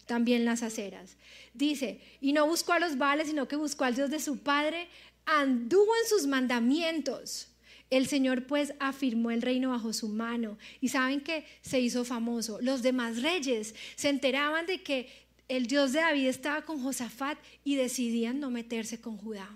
[0.08, 1.17] también las aceras.
[1.54, 4.88] Dice, y no buscó a los Baales, sino que buscó al Dios de su padre,
[5.26, 7.50] anduvo en sus mandamientos.
[7.89, 12.60] El Señor pues afirmó el reino bajo su mano y saben que se hizo famoso.
[12.62, 15.10] Los demás reyes se enteraban de que
[15.48, 19.50] el Dios de David estaba con Josafat y decidían no meterse con Judá,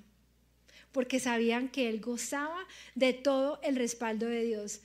[0.93, 4.79] porque sabían que él gozaba de todo el respaldo de Dios.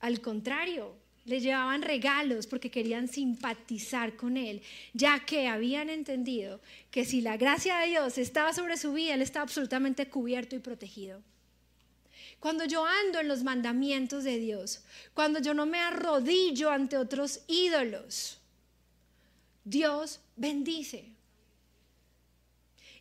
[0.00, 0.94] Al contrario,
[1.26, 4.62] le llevaban regalos porque querían simpatizar con él,
[4.94, 6.60] ya que habían entendido
[6.90, 10.60] que si la gracia de Dios estaba sobre su vida, él estaba absolutamente cubierto y
[10.60, 11.20] protegido.
[12.38, 14.84] Cuando yo ando en los mandamientos de Dios,
[15.14, 18.38] cuando yo no me arrodillo ante otros ídolos,
[19.64, 21.06] Dios bendice.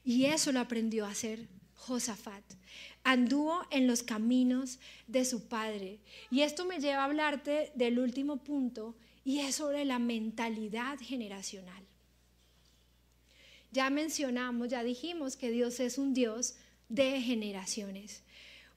[0.03, 1.47] Y eso lo aprendió a hacer
[1.85, 2.43] Josafat.
[3.03, 5.99] Anduvo en los caminos de su padre.
[6.31, 11.83] Y esto me lleva a hablarte del último punto y es sobre la mentalidad generacional.
[13.71, 16.55] Ya mencionamos, ya dijimos que Dios es un Dios
[16.89, 18.23] de generaciones.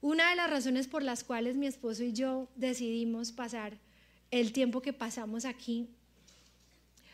[0.01, 3.77] Una de las razones por las cuales mi esposo y yo decidimos pasar
[4.29, 5.87] el tiempo que pasamos aquí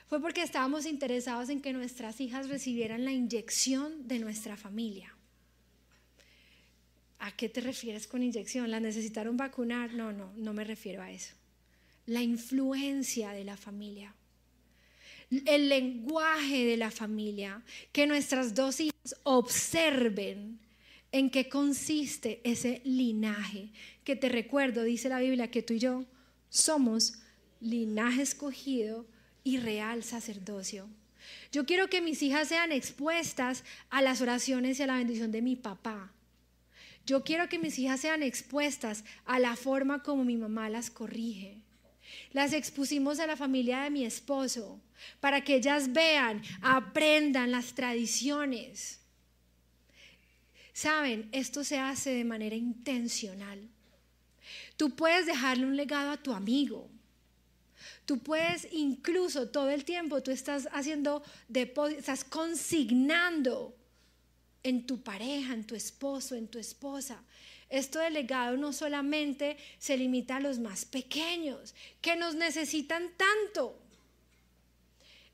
[0.08, 5.15] fue porque estábamos interesados en que nuestras hijas recibieran la inyección de nuestra familia.
[7.20, 8.70] ¿A qué te refieres con inyección?
[8.70, 9.94] ¿La necesitaron vacunar?
[9.94, 11.34] No, no, no me refiero a eso.
[12.06, 14.14] La influencia de la familia.
[15.46, 17.64] El lenguaje de la familia.
[17.92, 20.60] Que nuestras dos hijas observen
[21.12, 23.70] en qué consiste ese linaje.
[24.04, 26.06] Que te recuerdo, dice la Biblia, que tú y yo
[26.50, 27.20] somos
[27.62, 29.06] linaje escogido
[29.44, 30.88] y real sacerdocio.
[31.52, 35.42] Yo quiero que mis hijas sean expuestas a las oraciones y a la bendición de
[35.42, 36.12] mi papá.
[37.06, 41.62] Yo quiero que mis hijas sean expuestas a la forma como mi mamá las corrige.
[42.34, 44.80] Las expusimos a la familia de mi esposo
[45.20, 49.00] para que ellas vean, aprendan las tradiciones
[50.76, 53.66] Saben, esto se hace de manera intencional.
[54.76, 56.90] Tú puedes dejarle un legado a tu amigo.
[58.06, 61.24] Tú puedes incluso todo el tiempo, tú estás haciendo,
[61.98, 63.74] estás consignando
[64.66, 67.22] en tu pareja, en tu esposo, en tu esposa.
[67.70, 73.80] Esto del legado no solamente se limita a los más pequeños, que nos necesitan tanto.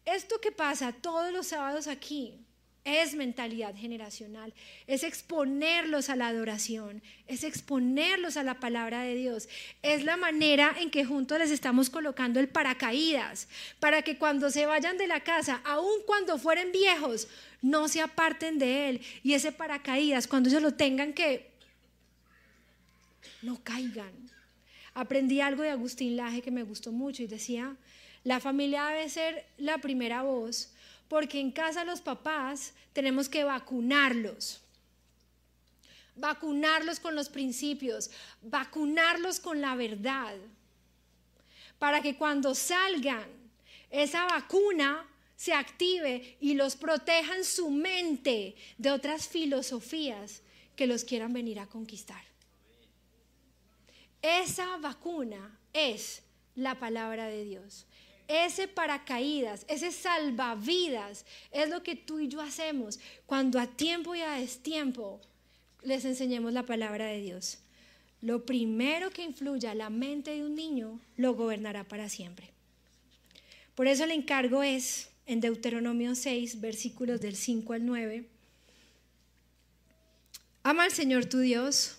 [0.03, 2.41] Esto que pasa todos los sábados aquí,
[2.83, 4.53] es mentalidad generacional,
[4.87, 9.47] es exponerlos a la adoración, es exponerlos a la palabra de Dios.
[9.83, 13.47] Es la manera en que juntos les estamos colocando el paracaídas
[13.79, 17.27] para que cuando se vayan de la casa, aun cuando fueren viejos,
[17.61, 19.01] no se aparten de él.
[19.23, 21.51] Y ese paracaídas, cuando ellos lo tengan que,
[23.41, 24.11] no caigan.
[24.93, 27.75] Aprendí algo de Agustín Laje que me gustó mucho y decía,
[28.23, 30.73] la familia debe ser la primera voz
[31.07, 34.61] porque en casa los papás tenemos que vacunarlos.
[36.15, 40.35] Vacunarlos con los principios, vacunarlos con la verdad,
[41.79, 43.27] para que cuando salgan
[43.89, 45.05] esa vacuna
[45.41, 50.43] se active y los proteja en su mente de otras filosofías
[50.75, 52.23] que los quieran venir a conquistar.
[54.21, 56.21] Esa vacuna es
[56.53, 57.87] la palabra de Dios
[58.27, 64.21] ese paracaídas, ese salvavidas, es lo que tú y yo hacemos cuando a tiempo y
[64.21, 65.19] a destiempo
[65.81, 67.57] les enseñemos la palabra de Dios.
[68.21, 72.51] Lo primero que influya la mente de un niño lo gobernará para siempre.
[73.75, 78.27] Por eso el encargo es en Deuteronomio 6, versículos del 5 al 9.
[80.63, 81.97] Ama al Señor tu Dios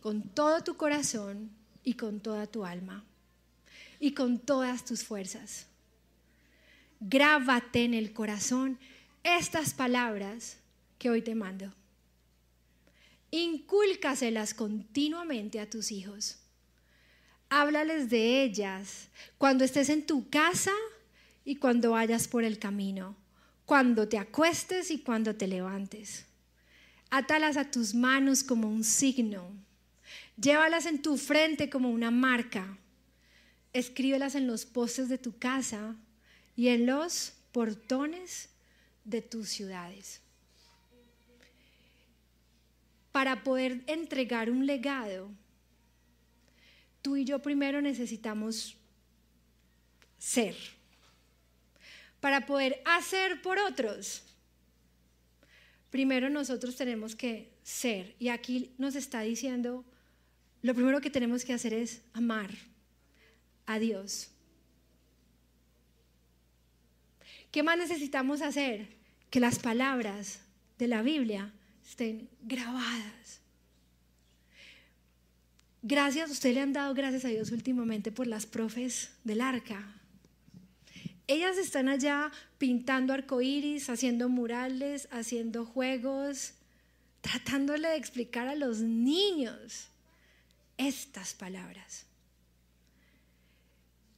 [0.00, 1.50] con todo tu corazón
[1.82, 3.04] y con toda tu alma
[3.98, 5.66] y con todas tus fuerzas.
[7.00, 8.78] Grábate en el corazón
[9.24, 10.58] estas palabras
[10.98, 11.74] que hoy te mando.
[13.32, 16.38] Incúlcaselas continuamente a tus hijos.
[17.48, 19.08] Háblales de ellas
[19.38, 20.72] cuando estés en tu casa
[21.44, 23.16] y cuando vayas por el camino,
[23.66, 26.26] cuando te acuestes y cuando te levantes.
[27.10, 29.50] Átalas a tus manos como un signo.
[30.36, 32.76] Llévalas en tu frente como una marca.
[33.72, 35.96] Escríbelas en los postes de tu casa
[36.56, 38.48] y en los portones
[39.04, 40.20] de tus ciudades.
[43.12, 45.30] Para poder entregar un legado,
[47.00, 48.76] tú y yo primero necesitamos
[50.18, 50.56] ser.
[52.24, 54.22] Para poder hacer por otros,
[55.90, 58.16] primero nosotros tenemos que ser.
[58.18, 59.84] Y aquí nos está diciendo,
[60.62, 62.48] lo primero que tenemos que hacer es amar
[63.66, 64.30] a Dios.
[67.50, 68.88] ¿Qué más necesitamos hacer?
[69.28, 70.40] Que las palabras
[70.78, 71.52] de la Biblia
[71.86, 73.42] estén grabadas.
[75.82, 79.93] Gracias, usted le han dado gracias a Dios últimamente por las profes del arca.
[81.26, 86.52] Ellas están allá pintando arcoíris, haciendo murales, haciendo juegos,
[87.20, 89.88] tratándole de explicar a los niños
[90.76, 92.04] estas palabras.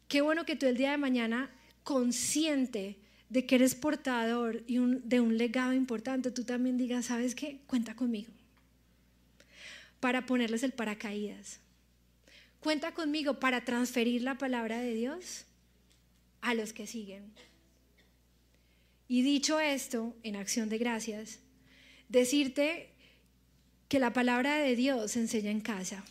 [0.09, 1.51] Qué bueno que tú el día de mañana,
[1.85, 2.97] consciente
[3.29, 7.61] de que eres portador y de un legado importante, tú también digas, ¿sabes qué?
[7.67, 8.33] Cuenta conmigo
[10.01, 11.59] para ponerles el paracaídas.
[12.61, 15.46] Cuenta conmigo para transferir la palabra de Dios
[16.41, 17.33] a los que siguen.
[19.09, 21.39] Y dicho esto, en acción de gracias,
[22.09, 22.91] decirte
[23.89, 26.05] que la palabra de Dios se enseña en casa.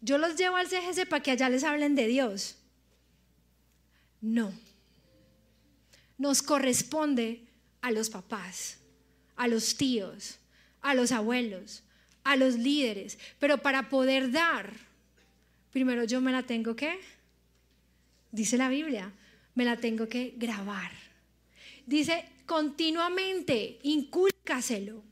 [0.00, 2.58] Yo los llevo al CGC para que allá les hablen de Dios.
[4.20, 4.52] No.
[6.18, 7.46] Nos corresponde
[7.80, 8.78] a los papás,
[9.36, 10.38] a los tíos,
[10.82, 11.82] a los abuelos,
[12.22, 13.18] a los líderes.
[13.38, 14.74] Pero para poder dar,
[15.70, 17.00] primero yo me la tengo que,
[18.34, 19.12] dice la Biblia,
[19.54, 20.90] me la tengo que grabar.
[21.86, 25.02] Dice continuamente, incúlcaselo.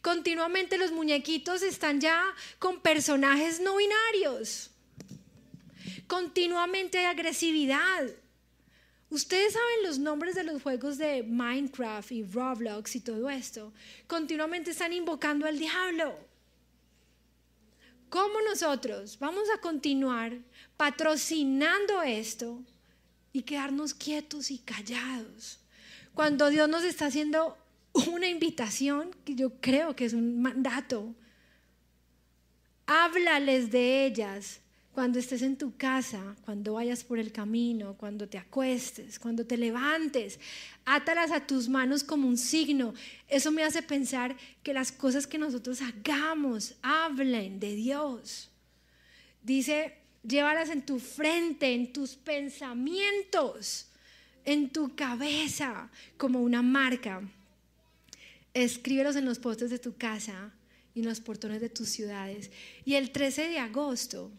[0.00, 2.24] Continuamente los muñequitos están ya
[2.58, 4.70] con personajes no binarios.
[6.06, 8.06] Continuamente hay agresividad.
[9.10, 13.72] Ustedes saben los nombres de los juegos de Minecraft y Roblox y todo esto.
[14.06, 16.18] Continuamente están invocando al diablo.
[18.08, 20.38] ¿Cómo nosotros vamos a continuar
[20.78, 22.62] patrocinando esto
[23.34, 25.60] y quedarnos quietos y callados?
[26.14, 27.58] Cuando Dios nos está haciendo
[28.06, 31.14] una invitación, que yo creo que es un mandato.
[32.86, 34.60] Háblales de ellas
[34.92, 39.56] cuando estés en tu casa, cuando vayas por el camino, cuando te acuestes, cuando te
[39.56, 40.40] levantes.
[40.84, 42.94] Átalas a tus manos como un signo.
[43.28, 48.50] Eso me hace pensar que las cosas que nosotros hagamos hablen de Dios.
[49.42, 53.86] Dice, llévalas en tu frente, en tus pensamientos,
[54.44, 57.22] en tu cabeza, como una marca.
[58.54, 60.52] Escríbelos en los postes de tu casa
[60.94, 62.50] y en los portones de tus ciudades.
[62.84, 64.30] Y el 13 de agosto,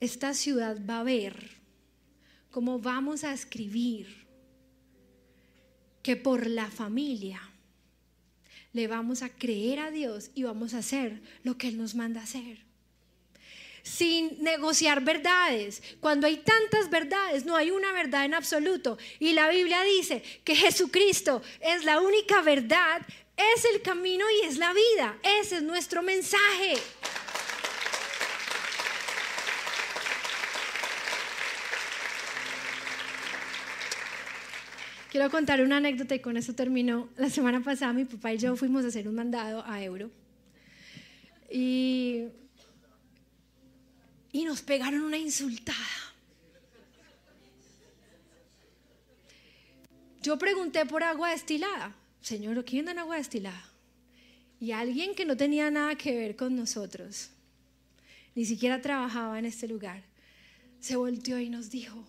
[0.00, 1.58] esta ciudad va a ver
[2.50, 4.26] cómo vamos a escribir
[6.02, 7.40] que por la familia
[8.72, 12.22] le vamos a creer a Dios y vamos a hacer lo que Él nos manda
[12.22, 12.71] hacer
[13.82, 15.82] sin negociar verdades.
[16.00, 18.98] Cuando hay tantas verdades, no hay una verdad en absoluto.
[19.18, 23.02] Y la Biblia dice que Jesucristo es la única verdad,
[23.36, 25.18] es el camino y es la vida.
[25.40, 26.74] Ese es nuestro mensaje.
[35.12, 37.10] Quiero contar una anécdota y con eso termino.
[37.18, 40.10] La semana pasada mi papá y yo fuimos a hacer un mandado a Euro.
[41.50, 42.28] Y
[44.32, 45.76] y nos pegaron una insultada.
[50.22, 51.94] Yo pregunté por agua destilada.
[52.22, 53.68] Señor, ¿quién da agua destilada?
[54.60, 57.30] Y alguien que no tenía nada que ver con nosotros,
[58.34, 60.02] ni siquiera trabajaba en este lugar,
[60.80, 62.04] se volteó y nos dijo,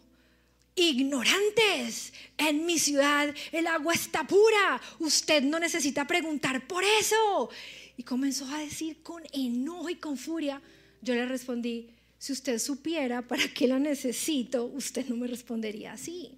[0.76, 2.14] ignorantes.
[2.38, 4.82] En mi ciudad el agua está pura.
[5.00, 7.50] Usted no necesita preguntar por eso.
[7.98, 10.62] Y comenzó a decir con enojo y con furia.
[11.02, 11.90] Yo le respondí,
[12.24, 16.38] si usted supiera para qué la necesito, usted no me respondería así.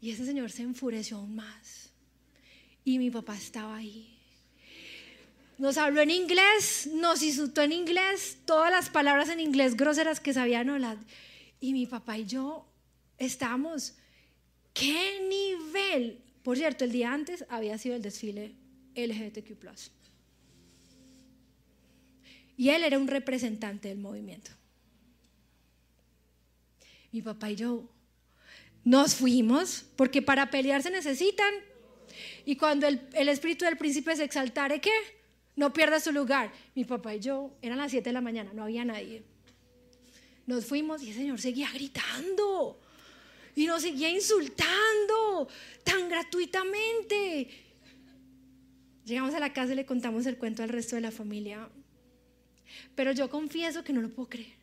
[0.00, 1.90] Y ese señor se enfureció aún más.
[2.84, 4.18] Y mi papá estaba ahí.
[5.56, 10.34] Nos habló en inglés, nos insultó en inglés, todas las palabras en inglés groseras que
[10.34, 10.98] sabían hablar.
[11.60, 12.66] Y mi papá y yo
[13.18, 13.94] estábamos,
[14.74, 16.18] ¿qué nivel?
[16.42, 18.56] Por cierto, el día antes había sido el desfile
[18.96, 19.64] LGBTQ.
[22.56, 24.50] Y él era un representante del movimiento.
[27.12, 27.88] Mi papá y yo
[28.84, 31.52] nos fuimos porque para pelear se necesitan.
[32.44, 34.92] Y cuando el, espíritu del príncipe se exaltare, ¿qué?
[35.54, 36.52] No pierda su lugar.
[36.74, 39.22] Mi papá y yo, eran las 7 de la mañana, no había nadie.
[40.46, 42.80] Nos fuimos y el Señor seguía gritando.
[43.54, 45.48] Y nos seguía insultando
[45.84, 47.48] tan gratuitamente.
[49.04, 51.68] Llegamos a la casa y le contamos el cuento al resto de la familia.
[52.94, 54.61] Pero yo confieso que no lo puedo creer.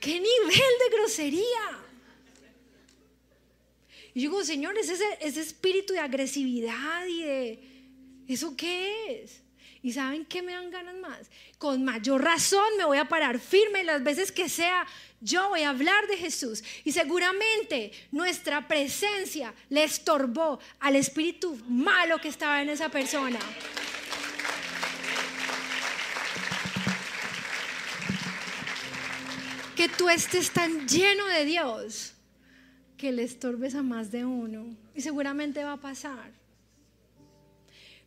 [0.00, 1.84] ¿Qué nivel de grosería?
[4.14, 7.58] Y yo digo, Señor, ese, ese espíritu de agresividad y de...
[8.26, 9.42] ¿Eso qué es?
[9.82, 11.30] ¿Y saben qué me dan ganas más?
[11.56, 14.86] Con mayor razón me voy a parar firme las veces que sea.
[15.20, 16.62] Yo voy a hablar de Jesús.
[16.84, 23.38] Y seguramente nuestra presencia le estorbó al espíritu malo que estaba en esa persona.
[29.78, 32.12] Que tú estés tan lleno de Dios
[32.96, 34.76] que le estorbes a más de uno.
[34.92, 36.32] Y seguramente va a pasar.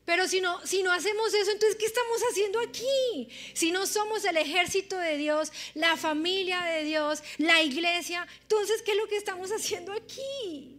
[0.04, 3.30] Pero si no, si no hacemos eso, entonces ¿qué estamos haciendo aquí?
[3.54, 8.92] Si no somos el ejército de Dios, la familia de Dios, la iglesia, entonces ¿qué
[8.92, 10.78] es lo que estamos haciendo aquí?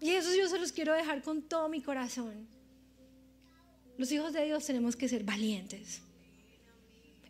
[0.00, 2.48] Y eso yo se los quiero dejar con todo mi corazón.
[3.96, 6.02] Los hijos de Dios tenemos que ser valientes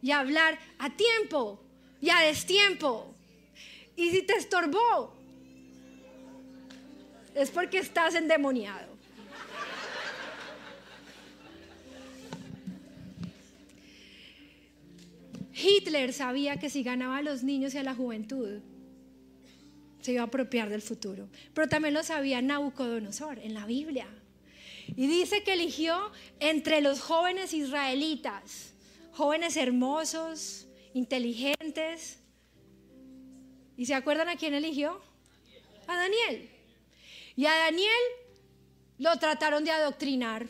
[0.02, 1.62] y hablar a tiempo
[2.00, 3.14] y a destiempo.
[3.96, 5.16] Y si te estorbó,
[7.34, 8.92] es porque estás endemoniado.
[15.54, 18.60] Hitler sabía que si ganaba a los niños y a la juventud,
[20.00, 21.28] se iba a apropiar del futuro.
[21.54, 24.08] Pero también lo sabía Nabucodonosor en la Biblia.
[24.88, 28.71] Y dice que eligió entre los jóvenes israelitas
[29.12, 32.18] jóvenes hermosos, inteligentes.
[33.76, 35.00] ¿Y se acuerdan a quién eligió?
[35.86, 36.50] A Daniel.
[37.36, 38.02] Y a Daniel
[38.98, 40.46] lo trataron de adoctrinar.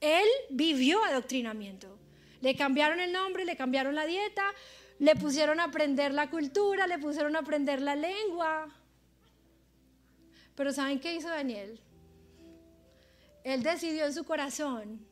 [0.00, 1.98] Él vivió adoctrinamiento.
[2.40, 4.44] Le cambiaron el nombre, le cambiaron la dieta,
[4.98, 8.68] le pusieron a aprender la cultura, le pusieron a aprender la lengua.
[10.54, 11.80] Pero ¿saben qué hizo Daniel?
[13.44, 15.06] Él decidió en su corazón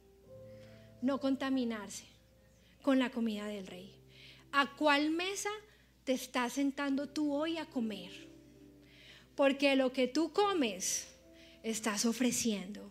[1.01, 2.12] no contaminarse
[2.83, 3.95] con la comida del rey.
[4.53, 5.51] ¿A cuál mesa
[6.05, 8.11] te estás sentando tú hoy a comer?
[9.35, 11.09] Porque lo que tú comes,
[11.63, 12.91] estás ofreciendo.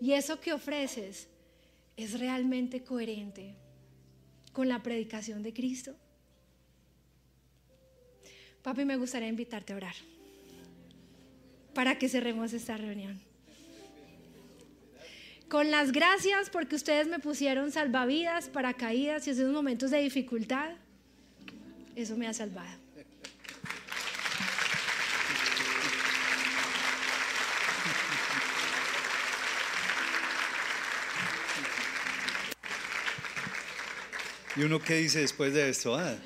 [0.00, 1.28] Y eso que ofreces
[1.96, 3.54] es realmente coherente
[4.52, 5.96] con la predicación de Cristo.
[8.62, 9.94] Papi, me gustaría invitarte a orar
[11.74, 13.20] para que cerremos esta reunión
[15.54, 20.72] con las gracias porque ustedes me pusieron salvavidas para caídas y esos momentos de dificultad.
[21.94, 22.76] Eso me ha salvado.
[34.56, 35.94] ¿Y uno qué dice después de esto?
[35.94, 36.16] Ah,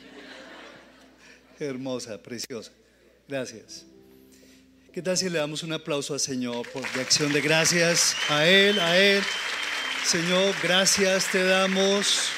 [1.61, 2.72] hermosa, preciosa.
[3.29, 3.85] Gracias.
[4.99, 8.49] ¿Qué tal si le damos un aplauso al Señor por de acción de gracias a
[8.49, 9.22] Él, a Él?
[10.05, 12.30] Señor, gracias te damos.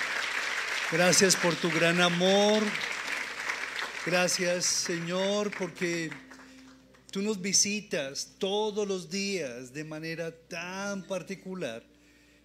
[0.92, 2.62] Gracias por tu gran amor.
[4.04, 6.10] Gracias, Señor, porque
[7.10, 11.82] tú nos visitas todos los días de manera tan particular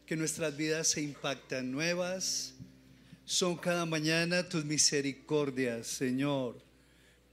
[0.05, 2.53] que nuestras vidas se impactan nuevas.
[3.25, 6.55] Son cada mañana tus misericordias, Señor.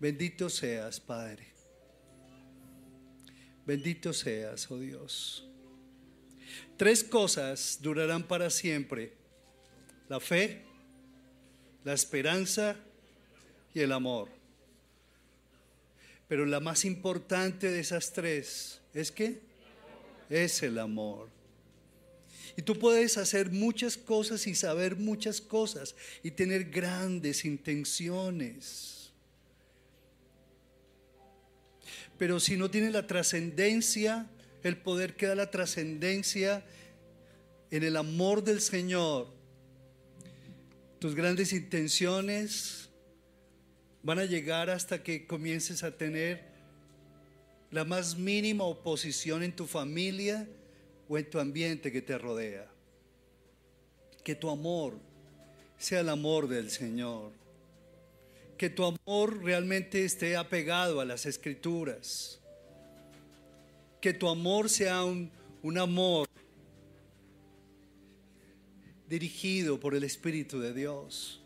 [0.01, 1.52] Bendito seas, Padre.
[3.67, 5.47] Bendito seas, oh Dios.
[6.77, 9.13] Tres cosas durarán para siempre.
[10.09, 10.63] La fe,
[11.85, 12.77] la esperanza
[13.73, 14.29] y el amor.
[16.29, 19.41] Pero la más importante de esas tres es que
[20.29, 21.29] es el amor.
[22.57, 29.02] Y tú puedes hacer muchas cosas y saber muchas cosas y tener grandes intenciones.
[32.23, 34.31] Pero si no tienes la trascendencia,
[34.63, 36.65] el poder queda la trascendencia
[37.73, 39.27] en el amor del Señor.
[41.01, 42.91] Tus grandes intenciones
[44.05, 46.45] van a llegar hasta que comiences a tener
[47.73, 50.49] la más mínima oposición en tu familia
[51.09, 52.71] o en tu ambiente que te rodea.
[54.23, 54.95] Que tu amor
[55.77, 57.42] sea el amor del Señor.
[58.63, 62.39] Que tu amor realmente esté apegado a las escrituras.
[64.01, 65.33] Que tu amor sea un,
[65.65, 66.29] un amor
[69.09, 71.43] dirigido por el Espíritu de Dios.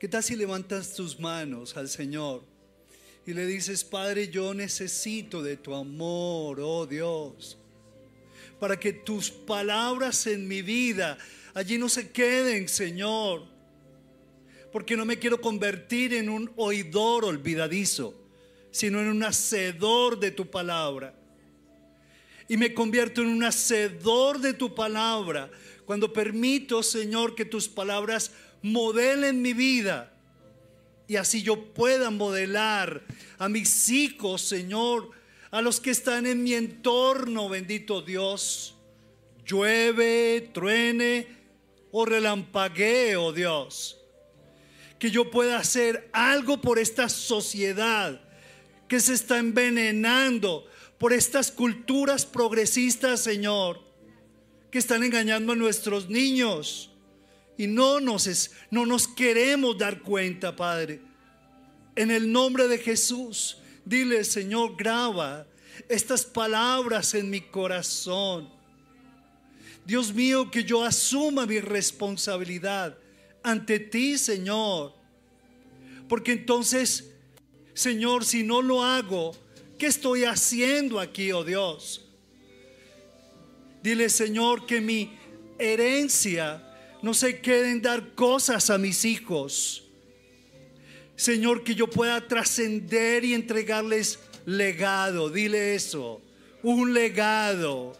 [0.00, 2.42] ¿Qué tal si levantas tus manos al Señor?
[3.24, 7.58] y le dices, Padre, yo necesito de tu amor, oh Dios,
[8.58, 11.16] para que tus palabras en mi vida
[11.54, 13.57] allí no se queden, Señor,
[14.72, 18.14] porque no me quiero convertir en un oidor olvidadizo,
[18.70, 21.14] sino en un hacedor de tu palabra.
[22.48, 25.50] Y me convierto en un hacedor de tu palabra
[25.84, 30.12] cuando permito, Señor, que tus palabras modelen mi vida
[31.08, 33.02] y así yo pueda modelar
[33.38, 35.10] a mis hijos, Señor,
[35.50, 38.74] a los que están en mi entorno, bendito Dios.
[39.46, 41.26] Llueve, truene
[41.90, 43.97] o relampaguee, oh Dios.
[44.98, 48.20] Que yo pueda hacer algo por esta sociedad
[48.88, 50.66] que se está envenenando
[50.98, 53.80] por estas culturas progresistas, Señor,
[54.70, 56.90] que están engañando a nuestros niños
[57.56, 61.00] y no nos, no nos queremos dar cuenta, Padre.
[61.94, 65.46] En el nombre de Jesús, dile, Señor, graba
[65.88, 68.48] estas palabras en mi corazón.
[69.84, 72.96] Dios mío, que yo asuma mi responsabilidad
[73.42, 74.94] ante ti, Señor.
[76.08, 77.12] Porque entonces,
[77.74, 79.36] Señor, si no lo hago,
[79.78, 82.04] ¿qué estoy haciendo aquí, oh Dios?
[83.82, 85.16] Dile, Señor, que mi
[85.58, 86.64] herencia
[87.02, 89.84] no se queden dar cosas a mis hijos.
[91.16, 95.30] Señor, que yo pueda trascender y entregarles legado.
[95.30, 96.22] Dile eso,
[96.62, 97.96] un legado.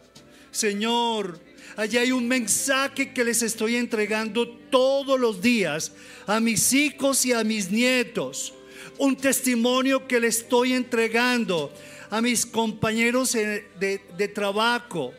[0.51, 1.41] Señor,
[1.77, 5.93] allá hay un mensaje que les estoy entregando todos los días
[6.27, 8.55] a mis hijos y a mis nietos.
[8.99, 11.73] Un testimonio que le estoy entregando
[12.11, 15.13] a mis compañeros de trabajo,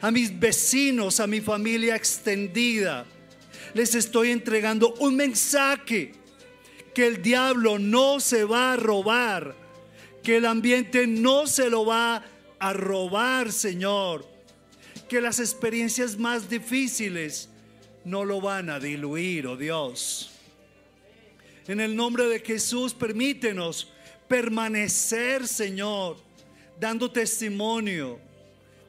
[0.00, 3.06] a mis vecinos, a mi familia extendida
[3.74, 6.12] les estoy entregando un mensaje
[6.94, 9.56] que el diablo no se va a robar,
[10.22, 12.24] que el ambiente no se lo va
[12.60, 14.24] a robar, Señor,
[15.08, 17.48] que las experiencias más difíciles
[18.04, 20.30] no lo van a diluir, oh Dios.
[21.66, 23.90] En el nombre de Jesús, permítenos
[24.28, 26.16] permanecer, Señor,
[26.78, 28.18] dando testimonio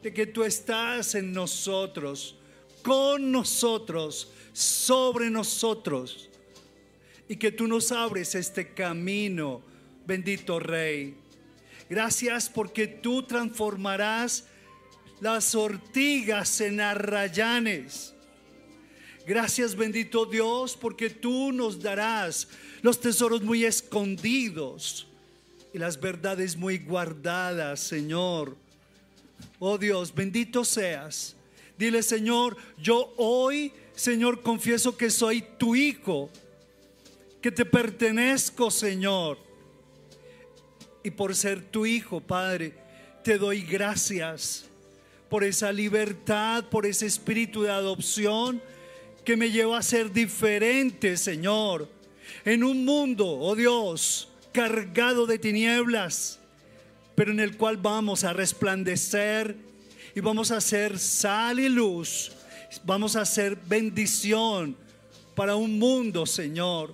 [0.02, 2.36] de que tú estás en nosotros,
[2.84, 6.30] con nosotros, sobre nosotros
[7.28, 9.62] y que tú nos abres este camino,
[10.06, 11.16] bendito Rey.
[11.90, 14.46] Gracias porque tú transformarás
[15.20, 18.14] las ortigas en arrayanes.
[19.26, 22.48] Gracias bendito Dios porque tú nos darás
[22.82, 25.08] los tesoros muy escondidos
[25.74, 28.56] y las verdades muy guardadas, Señor.
[29.60, 31.36] Oh Dios, bendito seas.
[31.78, 36.30] Dile, Señor, yo hoy Señor, confieso que soy tu hijo,
[37.42, 39.38] que te pertenezco, Señor.
[41.04, 42.74] Y por ser tu hijo, Padre,
[43.24, 44.66] te doy gracias
[45.30, 48.62] por esa libertad, por ese espíritu de adopción
[49.24, 51.90] que me lleva a ser diferente, Señor,
[52.44, 56.40] en un mundo, oh Dios, cargado de tinieblas,
[57.16, 59.56] pero en el cual vamos a resplandecer
[60.14, 62.32] y vamos a ser sal y luz
[62.84, 64.76] Vamos a hacer bendición
[65.36, 66.94] para un mundo, Señor.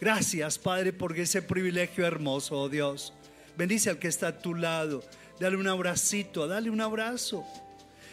[0.00, 3.12] Gracias, Padre, por ese privilegio hermoso, oh Dios.
[3.56, 5.02] Bendice al que está a tu lado.
[5.38, 7.44] Dale un abracito, dale un abrazo.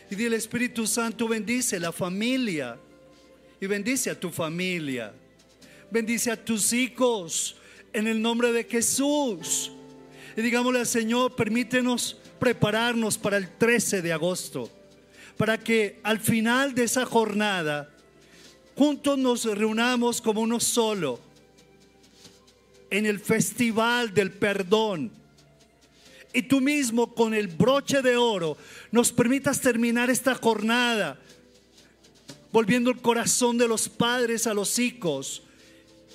[0.09, 2.77] Y dile, Espíritu Santo, bendice la familia.
[3.59, 5.13] Y bendice a tu familia.
[5.89, 7.55] Bendice a tus hijos
[7.93, 9.71] en el nombre de Jesús.
[10.35, 14.69] Y digámosle al Señor, permítenos prepararnos para el 13 de agosto
[15.37, 17.89] para que al final de esa jornada
[18.75, 21.19] juntos nos reunamos como uno solo
[22.89, 25.11] en el festival del perdón,
[26.33, 28.57] y tú mismo con el broche de oro
[28.91, 31.19] nos permitas terminar esta jornada
[32.53, 35.41] volviendo el corazón de los padres a los hijos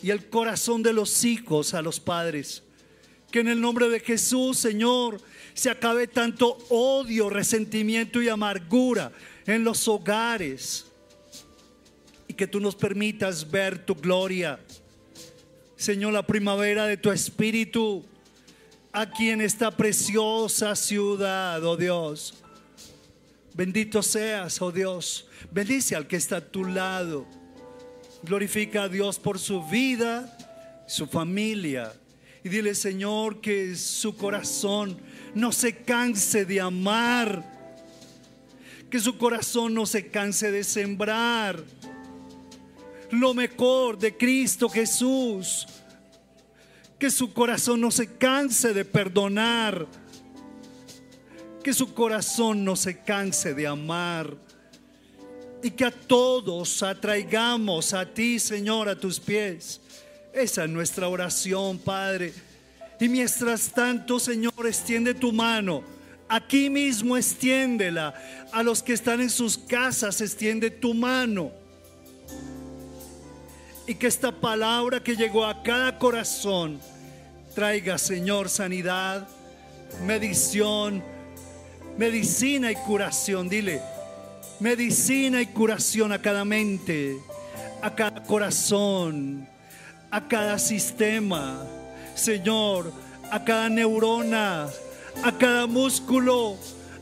[0.02, 2.62] y el corazón de los hijos a los padres.
[3.32, 5.20] Que en el nombre de Jesús, Señor,
[5.52, 9.10] se acabe tanto odio, resentimiento y amargura
[9.46, 10.86] en los hogares.
[12.28, 14.60] Y que tú nos permitas ver tu gloria.
[15.76, 18.04] Señor, la primavera de tu espíritu
[18.93, 22.34] aquí en esta preciosa ciudad, oh Dios.
[23.55, 25.26] Bendito seas, oh Dios.
[25.51, 27.26] Bendice al que está a tu lado.
[28.22, 30.36] Glorifica a Dios por su vida,
[30.86, 31.93] su familia.
[32.45, 35.01] Y dile, Señor, que su corazón
[35.34, 37.45] no se canse de amar.
[38.91, 41.62] Que su corazón no se canse de sembrar
[43.11, 45.66] lo mejor de Cristo Jesús.
[46.99, 49.86] Que su corazón no se canse de perdonar.
[51.62, 54.36] Que su corazón no se canse de amar.
[55.62, 59.80] Y que a todos atraigamos a ti, Señor, a tus pies.
[60.32, 62.32] Esa es nuestra oración, Padre.
[63.01, 65.82] Y mientras tanto, Señor, extiende tu mano.
[66.28, 68.14] Aquí mismo extiéndela.
[68.53, 71.53] A los que están en sus casas, extiende tu mano.
[73.89, 76.78] Y que esta palabra que llegó a cada corazón
[77.55, 79.26] traiga, Señor, sanidad,
[80.07, 81.03] medición,
[81.97, 83.49] medicina y curación.
[83.49, 83.82] Dile,
[84.61, 87.16] medicina y curación a cada mente,
[87.82, 89.49] a cada corazón,
[90.11, 91.66] a cada sistema
[92.18, 92.93] Señor,
[93.30, 94.66] a cada neurona,
[95.22, 96.57] a cada músculo,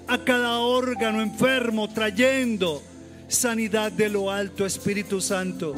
[0.07, 2.83] a cada órgano enfermo, trayendo
[3.27, 5.75] sanidad de lo alto, Espíritu Santo.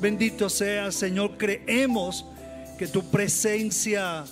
[0.00, 2.24] Bendito sea, Señor, creemos
[2.78, 4.24] que tu presencia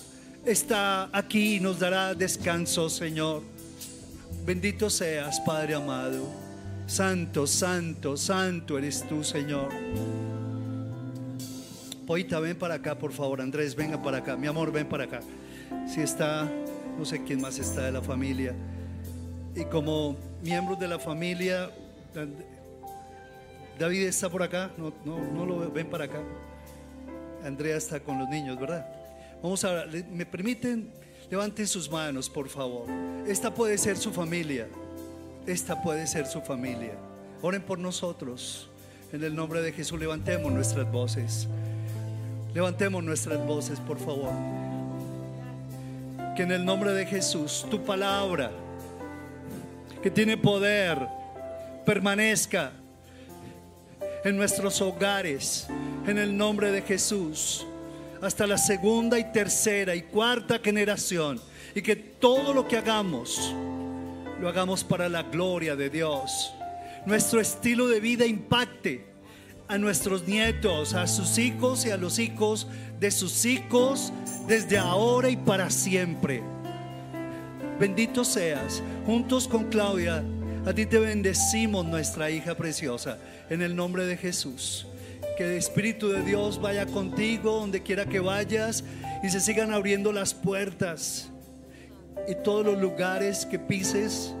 [0.45, 3.41] está aquí y nos dará descanso, Señor.
[4.45, 6.27] Bendito seas, Padre amado.
[6.85, 9.69] Santo, santo, santo eres tú, Señor.
[12.05, 13.41] Poita, ven para acá, por favor.
[13.41, 14.35] Andrés, venga para acá.
[14.35, 15.21] Mi amor, ven para acá.
[15.91, 16.47] Si está,
[16.99, 18.53] no sé quién más está de la familia.
[19.55, 21.71] Y como miembros de la familia,
[23.79, 24.71] David está por acá.
[24.77, 25.71] No, no, no lo.
[25.71, 26.21] Ven para acá.
[27.43, 28.85] Andrea está con los niños, ¿verdad?
[29.43, 30.91] Vamos a, ¿me permiten?
[31.29, 32.87] Levanten sus manos, por favor.
[33.27, 34.67] Esta puede ser su familia.
[35.45, 36.93] Esta puede ser su familia.
[37.41, 38.69] Oren por nosotros.
[39.11, 41.47] En el nombre de Jesús levantemos nuestras voces.
[42.53, 44.31] Levantemos nuestras voces, por favor.
[46.35, 48.51] Que en el nombre de Jesús, tu palabra,
[50.01, 51.07] que tiene poder,
[51.85, 52.71] permanezca
[54.25, 55.67] en nuestros hogares,
[56.07, 57.65] en el nombre de Jesús,
[58.21, 61.39] hasta la segunda y tercera y cuarta generación.
[61.75, 63.53] Y que todo lo que hagamos,
[64.41, 66.51] lo hagamos para la gloria de Dios.
[67.05, 69.05] Nuestro estilo de vida impacte
[69.67, 72.67] a nuestros nietos, a sus hijos y a los hijos
[72.99, 74.11] de sus hijos
[74.47, 76.41] desde ahora y para siempre.
[77.79, 78.81] Bendito seas.
[79.05, 80.23] Juntos con Claudia,
[80.65, 83.19] a ti te bendecimos, nuestra hija preciosa,
[83.49, 84.87] en el nombre de Jesús.
[85.37, 88.83] Que el Espíritu de Dios vaya contigo donde quiera que vayas
[89.23, 91.29] y se sigan abriendo las puertas
[92.27, 94.33] y todos los lugares que pises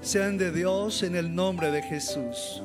[0.00, 2.62] sean de Dios en el nombre de Jesús.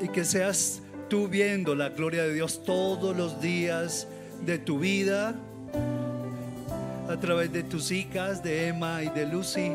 [0.00, 4.06] Y que seas tú viendo la gloria de Dios todos los días
[4.44, 5.34] de tu vida,
[7.08, 9.72] a través de tus hijas, de Emma y de Lucy,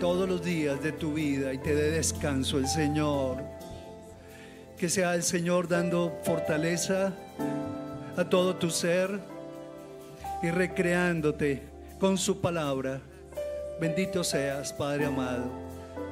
[0.00, 3.59] todos los días de tu vida y te dé descanso el Señor.
[4.80, 7.12] Que sea el Señor dando fortaleza
[8.16, 9.20] a todo tu ser
[10.42, 11.62] y recreándote
[11.98, 12.98] con su palabra.
[13.78, 15.50] Bendito seas, Padre amado.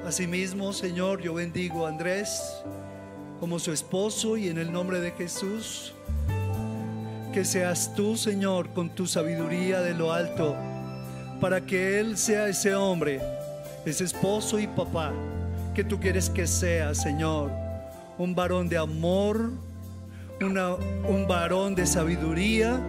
[0.07, 2.62] Asimismo, Señor, yo bendigo a Andrés
[3.41, 5.95] como su esposo y en el nombre de Jesús,
[7.33, 10.55] que seas tú, Señor, con tu sabiduría de lo alto,
[11.41, 13.19] para que Él sea ese hombre,
[13.87, 15.14] ese esposo y papá
[15.75, 17.68] que tú quieres que sea, Señor,
[18.19, 19.51] un varón de amor,
[20.41, 22.81] un varón de sabiduría,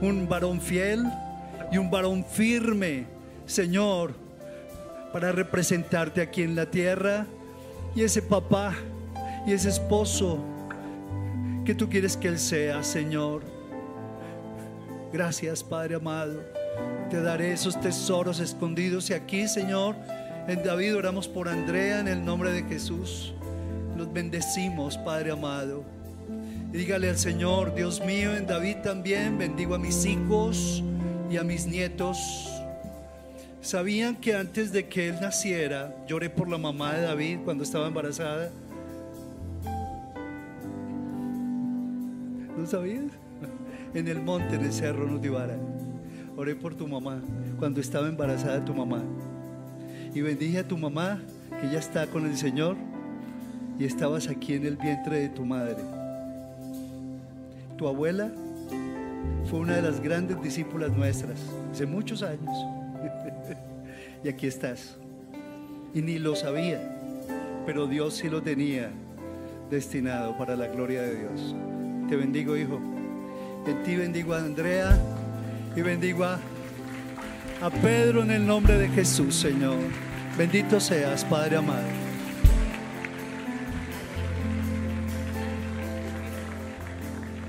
[0.00, 1.04] un varón fiel
[1.70, 3.06] y un varón firme,
[3.46, 4.14] Señor,
[5.12, 7.26] para representarte aquí en la tierra.
[7.94, 8.74] Y ese papá
[9.46, 10.38] y ese esposo
[11.64, 13.42] que tú quieres que Él sea, Señor.
[15.12, 16.42] Gracias, Padre amado.
[17.10, 19.10] Te daré esos tesoros escondidos.
[19.10, 19.94] Y aquí, Señor,
[20.48, 23.33] en David oramos por Andrea en el nombre de Jesús.
[23.96, 25.84] Los bendecimos, Padre amado.
[26.72, 30.82] dígale al Señor, Dios mío, en David también bendigo a mis hijos
[31.30, 32.50] y a mis nietos.
[33.60, 37.86] ¿Sabían que antes de que él naciera, lloré por la mamá de David cuando estaba
[37.86, 38.50] embarazada?
[42.58, 43.04] ¿No sabías?
[43.94, 45.56] En el monte, en el cerro Nutibara.
[46.36, 47.22] Oré por tu mamá
[47.60, 49.04] cuando estaba embarazada tu mamá.
[50.12, 51.22] Y bendije a tu mamá
[51.60, 52.76] que ya está con el Señor
[53.78, 55.82] y estabas aquí en el vientre de tu madre.
[57.76, 58.30] Tu abuela
[59.50, 61.38] fue una de las grandes discípulas nuestras
[61.72, 62.56] hace muchos años.
[64.24, 64.96] y aquí estás.
[65.92, 66.80] Y ni lo sabía,
[67.66, 68.90] pero Dios sí lo tenía
[69.70, 71.54] destinado para la gloria de Dios.
[72.08, 72.80] Te bendigo, hijo.
[73.66, 74.98] En ti bendigo a Andrea
[75.74, 76.38] y bendigo a,
[77.80, 79.78] Pedro en el nombre de Jesús, Señor.
[80.36, 82.03] Bendito seas, Padre amado.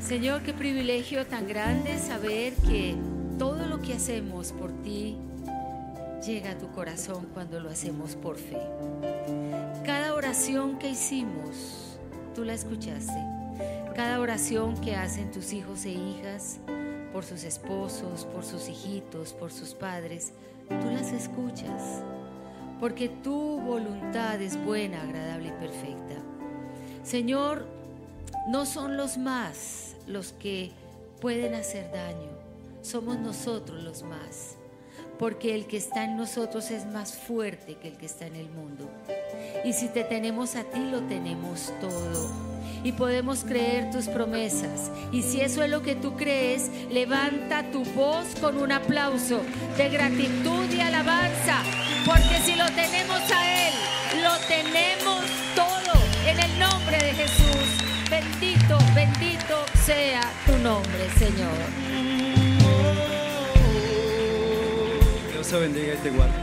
[0.08, 2.96] Señor, qué privilegio tan grande saber que
[3.40, 5.18] todo lo que hacemos por ti
[6.24, 8.62] llega a tu corazón cuando lo hacemos por fe.
[9.84, 11.98] Cada oración que hicimos,
[12.36, 13.20] tú la escuchaste.
[13.96, 16.60] Cada oración que hacen tus hijos e hijas
[17.12, 20.34] por sus esposos, por sus hijitos, por sus padres,
[20.70, 22.04] tú las escuchas.
[22.80, 26.22] Porque tu voluntad es buena, agradable y perfecta.
[27.04, 27.66] Señor,
[28.48, 30.72] no son los más los que
[31.22, 32.30] pueden hacer daño,
[32.82, 34.58] somos nosotros los más
[35.18, 38.50] porque el que está en nosotros es más fuerte que el que está en el
[38.50, 38.90] mundo.
[39.64, 42.30] Y si te tenemos a ti, lo tenemos todo.
[42.84, 44.92] Y podemos creer tus promesas.
[45.12, 49.42] Y si eso es lo que tú crees, levanta tu voz con un aplauso
[49.78, 51.64] de gratitud y alabanza.
[52.06, 53.74] Porque si lo tenemos a Él,
[54.22, 55.35] lo tenemos
[59.86, 61.52] sea tu nombre, Señor.
[65.32, 66.34] Dios te bendiga y te guarde.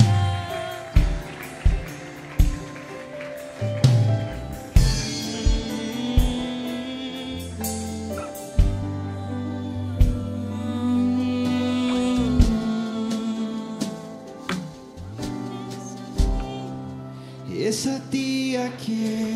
[17.52, 19.31] Es a ti a quien